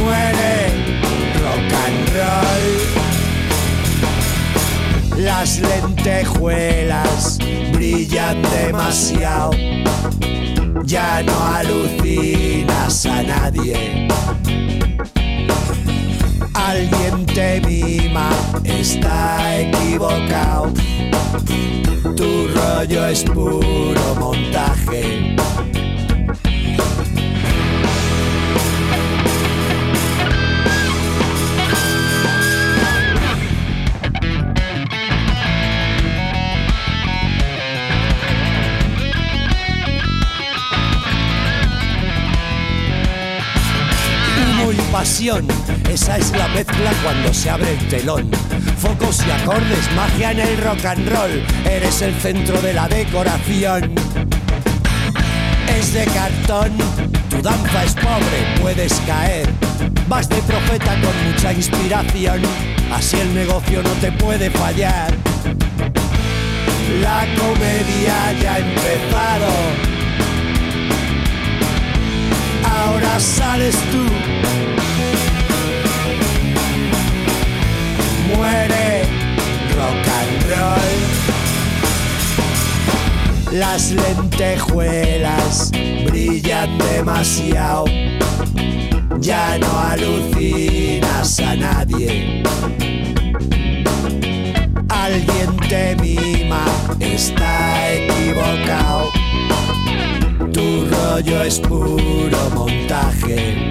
Muere 0.00 0.70
rock 1.40 1.72
and 1.86 2.08
roll. 2.16 2.66
Las 5.22 5.58
lentejuelas 5.58 7.38
brillan 7.72 8.42
demasiado. 8.42 9.50
Ya 10.86 11.20
no 11.20 11.44
alucinas 11.44 13.06
a 13.06 13.20
nadie. 13.24 14.06
Alguien 16.54 17.26
te 17.26 17.60
mima, 17.60 18.30
está 18.62 19.58
equivocado. 19.58 20.72
Tu 22.14 22.48
rollo 22.54 23.04
es 23.08 23.24
puro 23.24 24.14
montaje. 24.20 25.34
Pasión, 44.98 45.46
esa 45.90 46.16
es 46.16 46.30
la 46.30 46.48
mezcla 46.48 46.90
cuando 47.02 47.34
se 47.34 47.50
abre 47.50 47.70
el 47.74 47.88
telón. 47.88 48.30
Focos 48.78 49.22
y 49.26 49.30
acordes, 49.30 49.92
magia 49.94 50.30
en 50.30 50.40
el 50.40 50.56
rock 50.56 50.86
and 50.86 51.06
roll, 51.10 51.44
eres 51.70 52.00
el 52.00 52.14
centro 52.14 52.62
de 52.62 52.72
la 52.72 52.88
decoración. 52.88 53.94
Es 55.68 55.92
de 55.92 56.06
cartón, 56.06 56.72
tu 57.28 57.42
danza 57.42 57.84
es 57.84 57.92
pobre, 57.92 58.38
puedes 58.62 58.94
caer. 59.06 59.46
Vas 60.08 60.30
de 60.30 60.40
profeta 60.40 60.98
con 61.02 61.30
mucha 61.30 61.52
inspiración, 61.52 62.40
así 62.90 63.20
el 63.20 63.34
negocio 63.34 63.82
no 63.82 63.90
te 64.00 64.10
puede 64.12 64.48
fallar. 64.48 65.12
La 67.02 67.26
comedia 67.36 68.32
ya 68.40 68.54
ha 68.54 68.58
empezado. 68.60 69.52
Ahora 72.64 73.20
sales 73.20 73.76
tú. 73.92 74.65
Rock 79.76 80.08
and 80.20 80.42
roll. 80.50 81.26
Las 83.52 83.92
lentejuelas 83.92 85.70
brillan 86.06 86.78
demasiado. 86.78 87.84
Ya 89.20 89.58
no 89.58 89.80
alucinas 89.80 91.40
a 91.40 91.56
nadie. 91.56 92.42
Alguien 94.88 95.56
te 95.68 95.96
mima, 95.96 96.64
está 97.00 97.92
equivocado. 97.92 99.10
Tu 100.52 100.86
rollo 100.90 101.42
es 101.42 101.60
puro 101.60 102.50
montaje. 102.54 103.70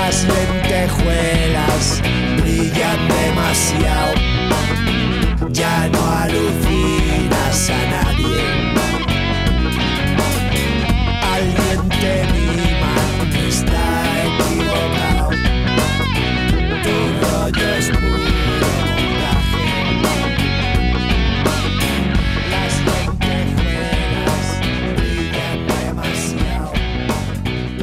Las 0.00 0.24
lentejuelas 0.24 2.00
brillan 2.40 3.00
demasiado. 3.08 4.14
Ya 5.50 5.88
no 5.88 6.00
alucinas 6.22 7.70
a 7.70 7.90
nadie. 7.90 8.37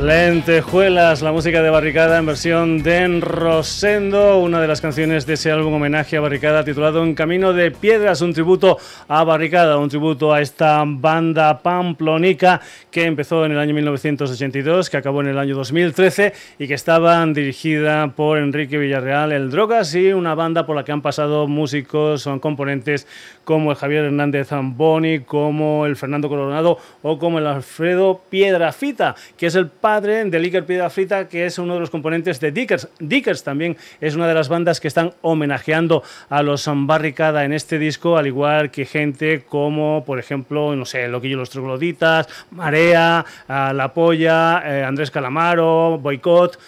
Lentejuelas, 0.06 1.24
la 1.24 1.32
música 1.32 1.64
de 1.64 1.72
Barricada 1.72 2.20
en 2.20 2.28
versión 2.28 2.84
de 2.84 3.20
Rosendo, 3.20 4.38
una 4.38 4.62
de 4.62 4.68
las 4.68 4.80
canciones 4.80 5.26
de 5.26 5.34
ese 5.34 5.52
álbum 5.52 5.74
homenaje 5.74 6.16
a 6.16 6.22
Barricada 6.22 6.64
titulado 6.64 7.04
En 7.04 7.16
Camino 7.16 7.54
de 7.54 7.72
Piedras, 7.72 8.22
un 8.22 8.32
tributo 8.32 8.78
a 9.08 9.24
Barricada, 9.24 9.80
un 9.80 9.90
tributo 9.90 10.32
a 10.32 10.42
esta 10.42 10.84
banda 10.86 11.58
pamplonica 11.58 12.62
que 12.92 13.06
empezó 13.06 13.46
en 13.46 13.54
el 13.54 13.58
año 13.58 13.74
1982, 13.74 14.92
que 14.92 14.98
acabó 14.98 15.22
en 15.22 15.30
el 15.30 15.40
año 15.40 15.56
2013 15.56 16.34
y 16.60 16.68
que 16.68 16.76
estaba 16.76 17.26
dirigida 17.26 18.10
por 18.10 18.38
Enrique 18.38 18.78
Villarreal, 18.78 19.32
el 19.32 19.50
Drogas, 19.50 19.96
y 19.96 20.14
una 20.14 20.36
banda 20.36 20.68
por 20.68 20.76
la 20.76 20.86
que 20.86 20.92
han 20.92 21.02
pasado 21.02 21.48
músicos, 21.48 22.22
son 22.22 22.40
componentes 22.40 23.08
como 23.44 23.72
el 23.72 23.78
Javier 23.78 24.06
Hernández 24.06 24.50
Zamboni, 24.50 25.22
como 25.22 25.88
el 25.88 25.96
Fernando 25.96 26.30
Coronado 26.30 26.78
o 27.02 27.18
como 27.18 27.40
el 27.40 27.48
Alfredo 27.48 28.22
Piedrafita, 28.30 29.16
que 29.36 29.48
es 29.48 29.56
el 29.56 29.68
padre 29.68 29.95
de 30.02 30.38
Iker 30.38 30.66
Piedrafita, 30.66 31.30
que 31.30 31.46
es 31.46 31.58
uno 31.58 31.76
de 31.76 31.80
los 31.80 31.90
componentes 31.90 32.42
de 32.42 32.52
Dickers. 32.52 32.90
Dickers 33.00 33.44
también 33.44 33.78
es 34.02 34.16
una 34.16 34.28
de 34.28 34.34
las 34.34 34.50
bandas 34.50 34.82
que 34.82 34.90
están 34.90 35.14
homenajeando 35.22 36.04
a 36.30 36.44
los 36.44 36.66
Barricada 36.68 37.46
en 37.46 37.54
este 37.54 37.80
disco, 37.80 38.18
al 38.18 38.28
igual 38.28 38.72
que 38.72 38.86
gente 38.86 39.44
como, 39.48 40.04
por 40.06 40.20
ejemplo, 40.20 40.76
no 40.76 40.84
sé, 40.84 41.08
Loquillo 41.08 41.38
los 41.38 41.50
Trogloditas, 41.50 42.28
Marea, 42.52 43.24
ah, 43.48 43.72
La 43.74 43.94
Polla, 43.94 44.62
eh, 44.66 44.84
Andrés 44.84 45.12
Calamaro, 45.12 45.98
Boicot 45.98 46.60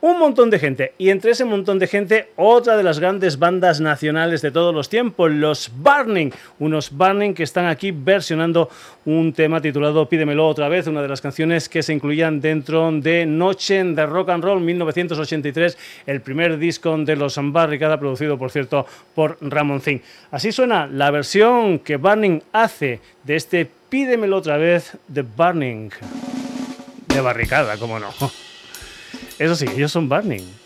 un 0.00 0.18
montón 0.18 0.50
de 0.50 0.58
gente. 0.58 0.92
Y 0.98 1.10
entre 1.10 1.30
ese 1.30 1.44
montón 1.44 1.78
de 1.78 1.86
gente, 1.86 2.28
otra 2.36 2.76
de 2.76 2.82
las 2.82 2.98
grandes 2.98 3.38
bandas 3.38 3.80
nacionales 3.80 4.42
de 4.42 4.50
todos 4.50 4.74
los 4.74 4.88
tiempos, 4.88 5.30
los 5.30 5.70
Burning. 5.74 6.30
Unos 6.58 6.90
Burning 6.90 7.34
que 7.34 7.42
están 7.42 7.66
aquí 7.66 7.90
versionando 7.92 8.68
un 9.04 9.32
tema 9.32 9.60
titulado 9.60 10.08
Pídemelo 10.08 10.46
otra 10.46 10.68
vez, 10.68 10.86
una 10.86 11.02
de 11.02 11.08
las 11.08 11.20
canciones 11.20 11.68
que 11.68 11.82
se 11.82 11.92
incluían 11.92 12.40
dentro 12.40 12.90
de 12.92 13.24
Noche 13.26 13.82
de 13.82 14.06
Rock 14.06 14.30
and 14.30 14.44
Roll 14.44 14.60
1983, 14.60 15.78
el 16.06 16.20
primer 16.20 16.58
disco 16.58 16.96
de 16.98 17.16
los 17.16 17.36
Barricada, 17.38 17.98
producido 17.98 18.38
por 18.38 18.50
cierto 18.50 18.86
por 19.14 19.38
Ramon 19.40 19.80
Zing. 19.80 20.00
Así 20.30 20.52
suena 20.52 20.86
la 20.86 21.10
versión 21.10 21.78
que 21.78 21.96
Burning 21.96 22.40
hace 22.52 23.00
de 23.24 23.36
este 23.36 23.70
Pídemelo 23.88 24.38
otra 24.38 24.56
vez 24.56 24.96
de 25.06 25.22
Burning. 25.22 25.90
De 27.08 27.20
barricada, 27.20 27.76
como 27.78 27.98
no. 27.98 28.08
Eso 29.38 29.54
sí, 29.54 29.66
ellos 29.74 29.92
son 29.92 30.08
Burning. 30.08 30.65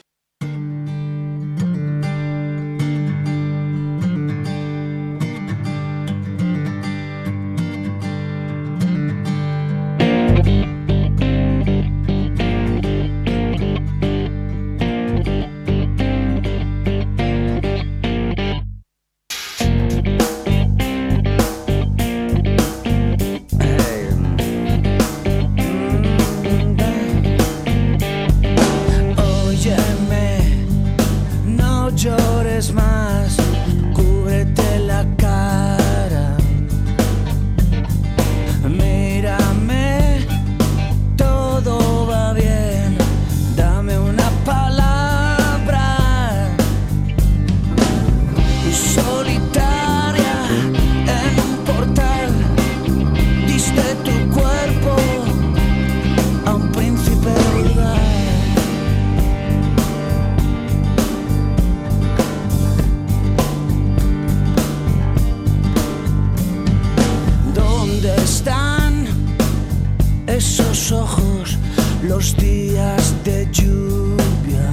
De 73.25 73.49
lluvia? 73.51 74.67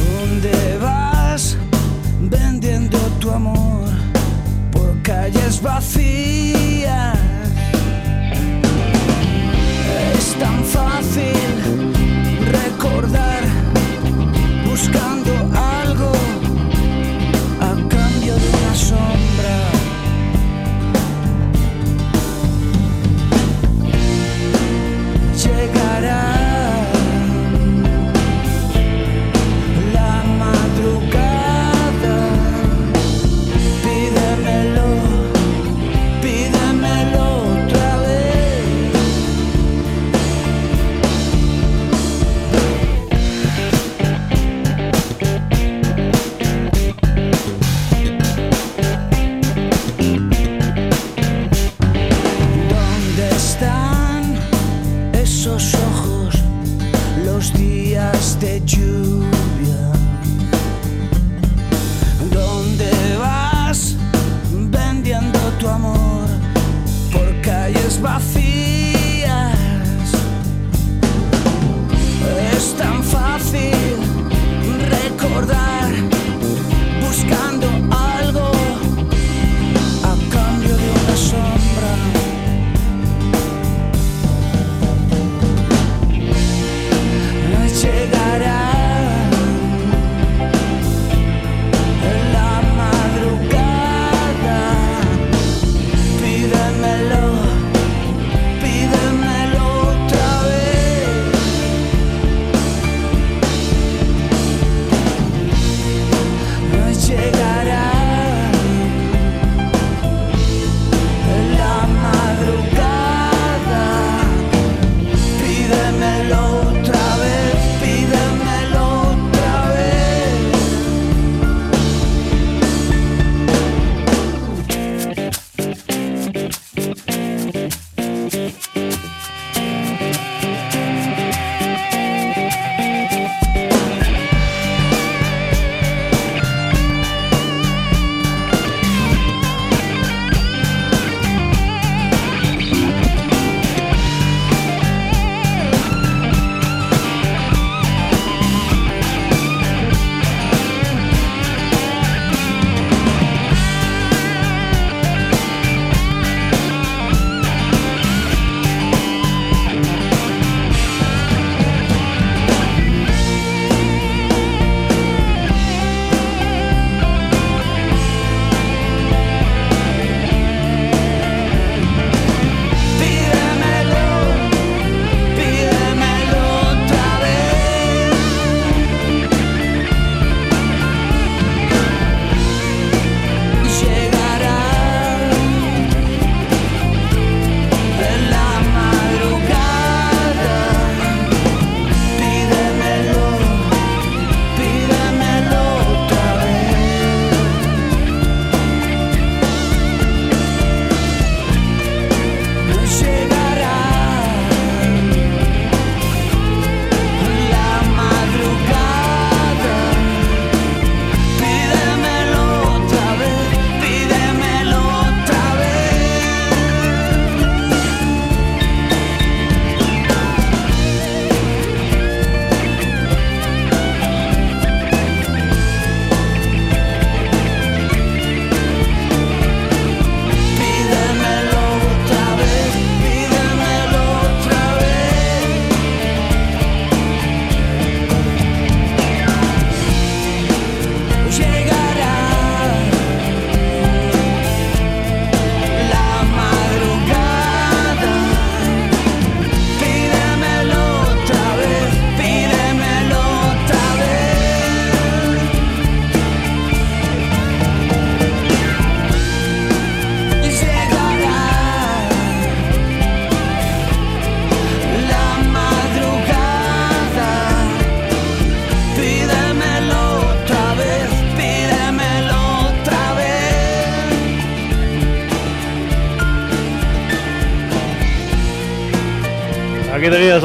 ¿Dónde 0.00 0.78
vas 0.80 1.56
vendiendo 2.20 2.98
tu 3.20 3.30
amor 3.30 3.88
por 4.72 5.02
calles 5.02 5.60
vacías? 5.60 7.18
Es 10.18 10.34
tan 10.38 10.64
fácil 10.64 11.92
recordar 12.52 13.42
buscando 14.68 15.45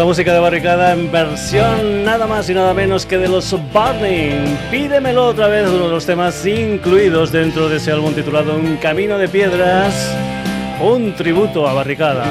la 0.01 0.05
música 0.05 0.33
de 0.33 0.39
barricada 0.39 0.93
en 0.93 1.11
versión 1.11 2.03
nada 2.03 2.25
más 2.25 2.49
y 2.49 2.55
nada 2.55 2.73
menos 2.73 3.05
que 3.05 3.19
de 3.19 3.27
los 3.27 3.51
Burning. 3.51 4.57
Pídemelo 4.71 5.27
otra 5.27 5.47
vez, 5.47 5.69
uno 5.69 5.85
de 5.85 5.91
los 5.91 6.07
temas 6.07 6.43
incluidos 6.43 7.31
dentro 7.31 7.69
de 7.69 7.77
ese 7.77 7.91
álbum 7.91 8.11
titulado 8.11 8.55
Un 8.55 8.77
Camino 8.77 9.19
de 9.19 9.29
Piedras, 9.29 9.93
un 10.81 11.13
tributo 11.13 11.67
a 11.67 11.73
barricada. 11.73 12.25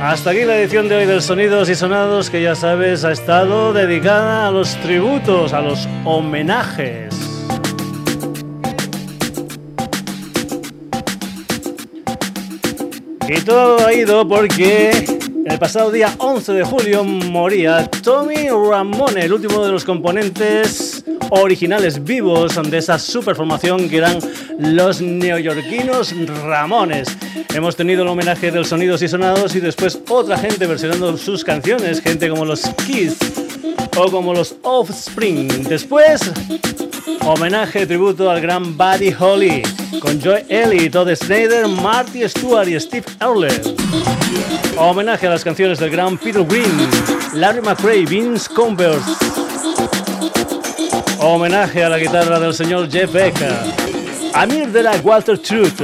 Hasta 0.00 0.30
aquí 0.30 0.44
la 0.44 0.56
edición 0.56 0.88
de 0.88 0.94
hoy 0.94 1.06
del 1.06 1.20
Sonidos 1.20 1.68
y 1.68 1.74
Sonados, 1.74 2.30
que 2.30 2.40
ya 2.40 2.54
sabes 2.54 3.04
ha 3.04 3.10
estado 3.10 3.72
dedicada 3.72 4.46
a 4.46 4.52
los 4.52 4.76
tributos, 4.82 5.52
a 5.52 5.60
los 5.60 5.88
homenajes. 6.04 7.27
Y 13.28 13.40
todo 13.42 13.86
ha 13.86 13.92
ido 13.92 14.26
porque 14.26 15.04
el 15.44 15.58
pasado 15.58 15.90
día 15.90 16.14
11 16.16 16.50
de 16.52 16.64
julio 16.64 17.04
moría 17.04 17.86
Tommy 18.02 18.48
Ramone, 18.48 19.26
el 19.26 19.34
último 19.34 19.62
de 19.62 19.70
los 19.70 19.84
componentes 19.84 21.04
originales 21.28 22.02
vivos 22.02 22.58
de 22.70 22.78
esa 22.78 22.98
superformación 22.98 23.90
que 23.90 23.98
eran 23.98 24.18
los 24.58 25.02
neoyorquinos 25.02 26.14
Ramones. 26.42 27.08
Hemos 27.54 27.76
tenido 27.76 28.02
el 28.02 28.08
homenaje 28.08 28.50
del 28.50 28.64
Sonidos 28.64 29.02
y 29.02 29.08
Sonados 29.08 29.54
y 29.54 29.60
después 29.60 29.98
otra 30.08 30.38
gente 30.38 30.66
versionando 30.66 31.14
sus 31.18 31.44
canciones, 31.44 32.00
gente 32.00 32.30
como 32.30 32.46
los 32.46 32.62
Kiss 32.86 33.18
o 33.98 34.10
como 34.10 34.32
los 34.32 34.56
Offspring. 34.62 35.64
Después, 35.64 36.32
homenaje 37.22 37.86
tributo 37.86 38.30
al 38.30 38.40
gran 38.40 38.76
Buddy 38.76 39.14
Holly 39.18 39.62
con 40.00 40.20
Joy 40.20 40.44
Ellie, 40.48 40.90
Todd 40.90 41.14
Snyder, 41.14 41.66
Marty 41.68 42.28
Stewart 42.28 42.68
y 42.68 42.78
Steve 42.78 43.04
Earle. 43.20 43.48
Homenaje 44.76 45.26
a 45.26 45.30
las 45.30 45.44
canciones 45.44 45.78
del 45.78 45.90
gran 45.90 46.16
Peter 46.18 46.44
Green, 46.44 46.88
Larry 47.34 47.60
McRae, 47.60 48.04
Vince 48.04 48.48
Converse. 48.54 49.10
Homenaje 51.20 51.84
a 51.84 51.88
la 51.88 51.98
guitarra 51.98 52.38
del 52.38 52.54
señor 52.54 52.90
Jeff 52.90 53.12
Beck, 53.12 53.34
Amir 54.34 54.68
de 54.68 54.82
la 54.82 54.92
Walter 55.02 55.38
Truth. 55.38 55.82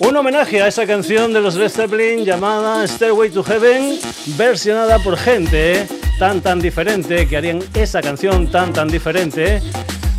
Un 0.00 0.16
homenaje 0.16 0.62
a 0.62 0.68
esa 0.68 0.86
canción 0.86 1.32
de 1.32 1.40
los 1.40 1.56
Led 1.56 1.68
Zeppelin 1.68 2.24
llamada 2.24 2.86
Stairway 2.86 3.30
to 3.30 3.42
Heaven, 3.42 3.98
versionada 4.36 4.98
por 4.98 5.16
gente 5.16 5.86
tan 6.20 6.42
tan 6.42 6.60
diferente 6.60 7.26
que 7.26 7.38
harían 7.38 7.60
esa 7.72 8.02
canción 8.02 8.46
tan 8.50 8.74
tan 8.74 8.88
diferente. 8.88 9.62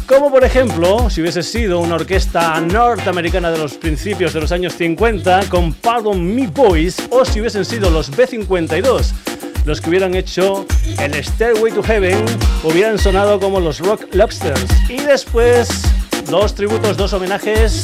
Como 0.08 0.32
por 0.32 0.44
ejemplo, 0.44 1.12
si 1.12 1.22
hubiese 1.22 1.44
sido 1.44 1.80
una 1.80 1.94
orquesta 1.94 2.60
norteamericana 2.60 3.52
de 3.52 3.60
los 3.60 3.76
principios 3.76 4.34
de 4.34 4.42
los 4.42 4.52
años 4.52 4.74
50 4.74 5.42
con 5.50 5.74
Pardon 5.74 6.34
Me 6.34 6.48
Boys, 6.48 6.98
o 7.12 7.24
si 7.24 7.40
hubiesen 7.40 7.66
sido 7.66 7.92
los 7.92 8.12
B52 8.12 9.12
los 9.66 9.80
que 9.80 9.92
hubieran 9.92 10.16
hecho 10.16 10.66
el 11.00 11.24
Stairway 11.24 11.72
to 11.72 11.84
Heaven, 11.84 12.26
hubieran 12.64 12.98
sonado 12.98 13.40
como 13.40 13.60
los 13.60 13.78
Rock 13.78 14.08
Lobsters. 14.16 14.66
Y 14.90 15.02
después, 15.02 15.84
dos 16.32 16.56
tributos, 16.56 16.98
dos 16.98 17.14
homenajes 17.14 17.84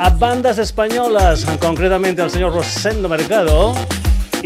a 0.00 0.08
bandas 0.08 0.56
españolas, 0.56 1.44
concretamente 1.60 2.22
al 2.22 2.30
señor 2.30 2.54
Rosendo 2.54 3.10
Mercado 3.10 3.74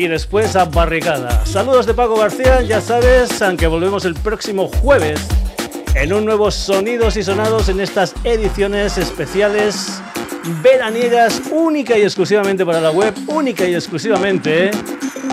y 0.00 0.08
después 0.08 0.56
a 0.56 0.64
Barricada. 0.64 1.44
Saludos 1.44 1.84
de 1.84 1.92
Paco 1.92 2.16
García, 2.16 2.62
ya 2.62 2.80
sabes, 2.80 3.42
aunque 3.42 3.66
volvemos 3.66 4.06
el 4.06 4.14
próximo 4.14 4.66
jueves 4.66 5.20
en 5.94 6.14
un 6.14 6.24
nuevo 6.24 6.50
Sonidos 6.50 7.18
y 7.18 7.22
Sonados 7.22 7.68
en 7.68 7.80
estas 7.80 8.14
ediciones 8.24 8.96
especiales 8.96 10.00
veraniegas, 10.62 11.42
única 11.52 11.98
y 11.98 12.02
exclusivamente 12.02 12.64
para 12.64 12.80
la 12.80 12.92
web, 12.92 13.12
única 13.26 13.68
y 13.68 13.74
exclusivamente 13.74 14.70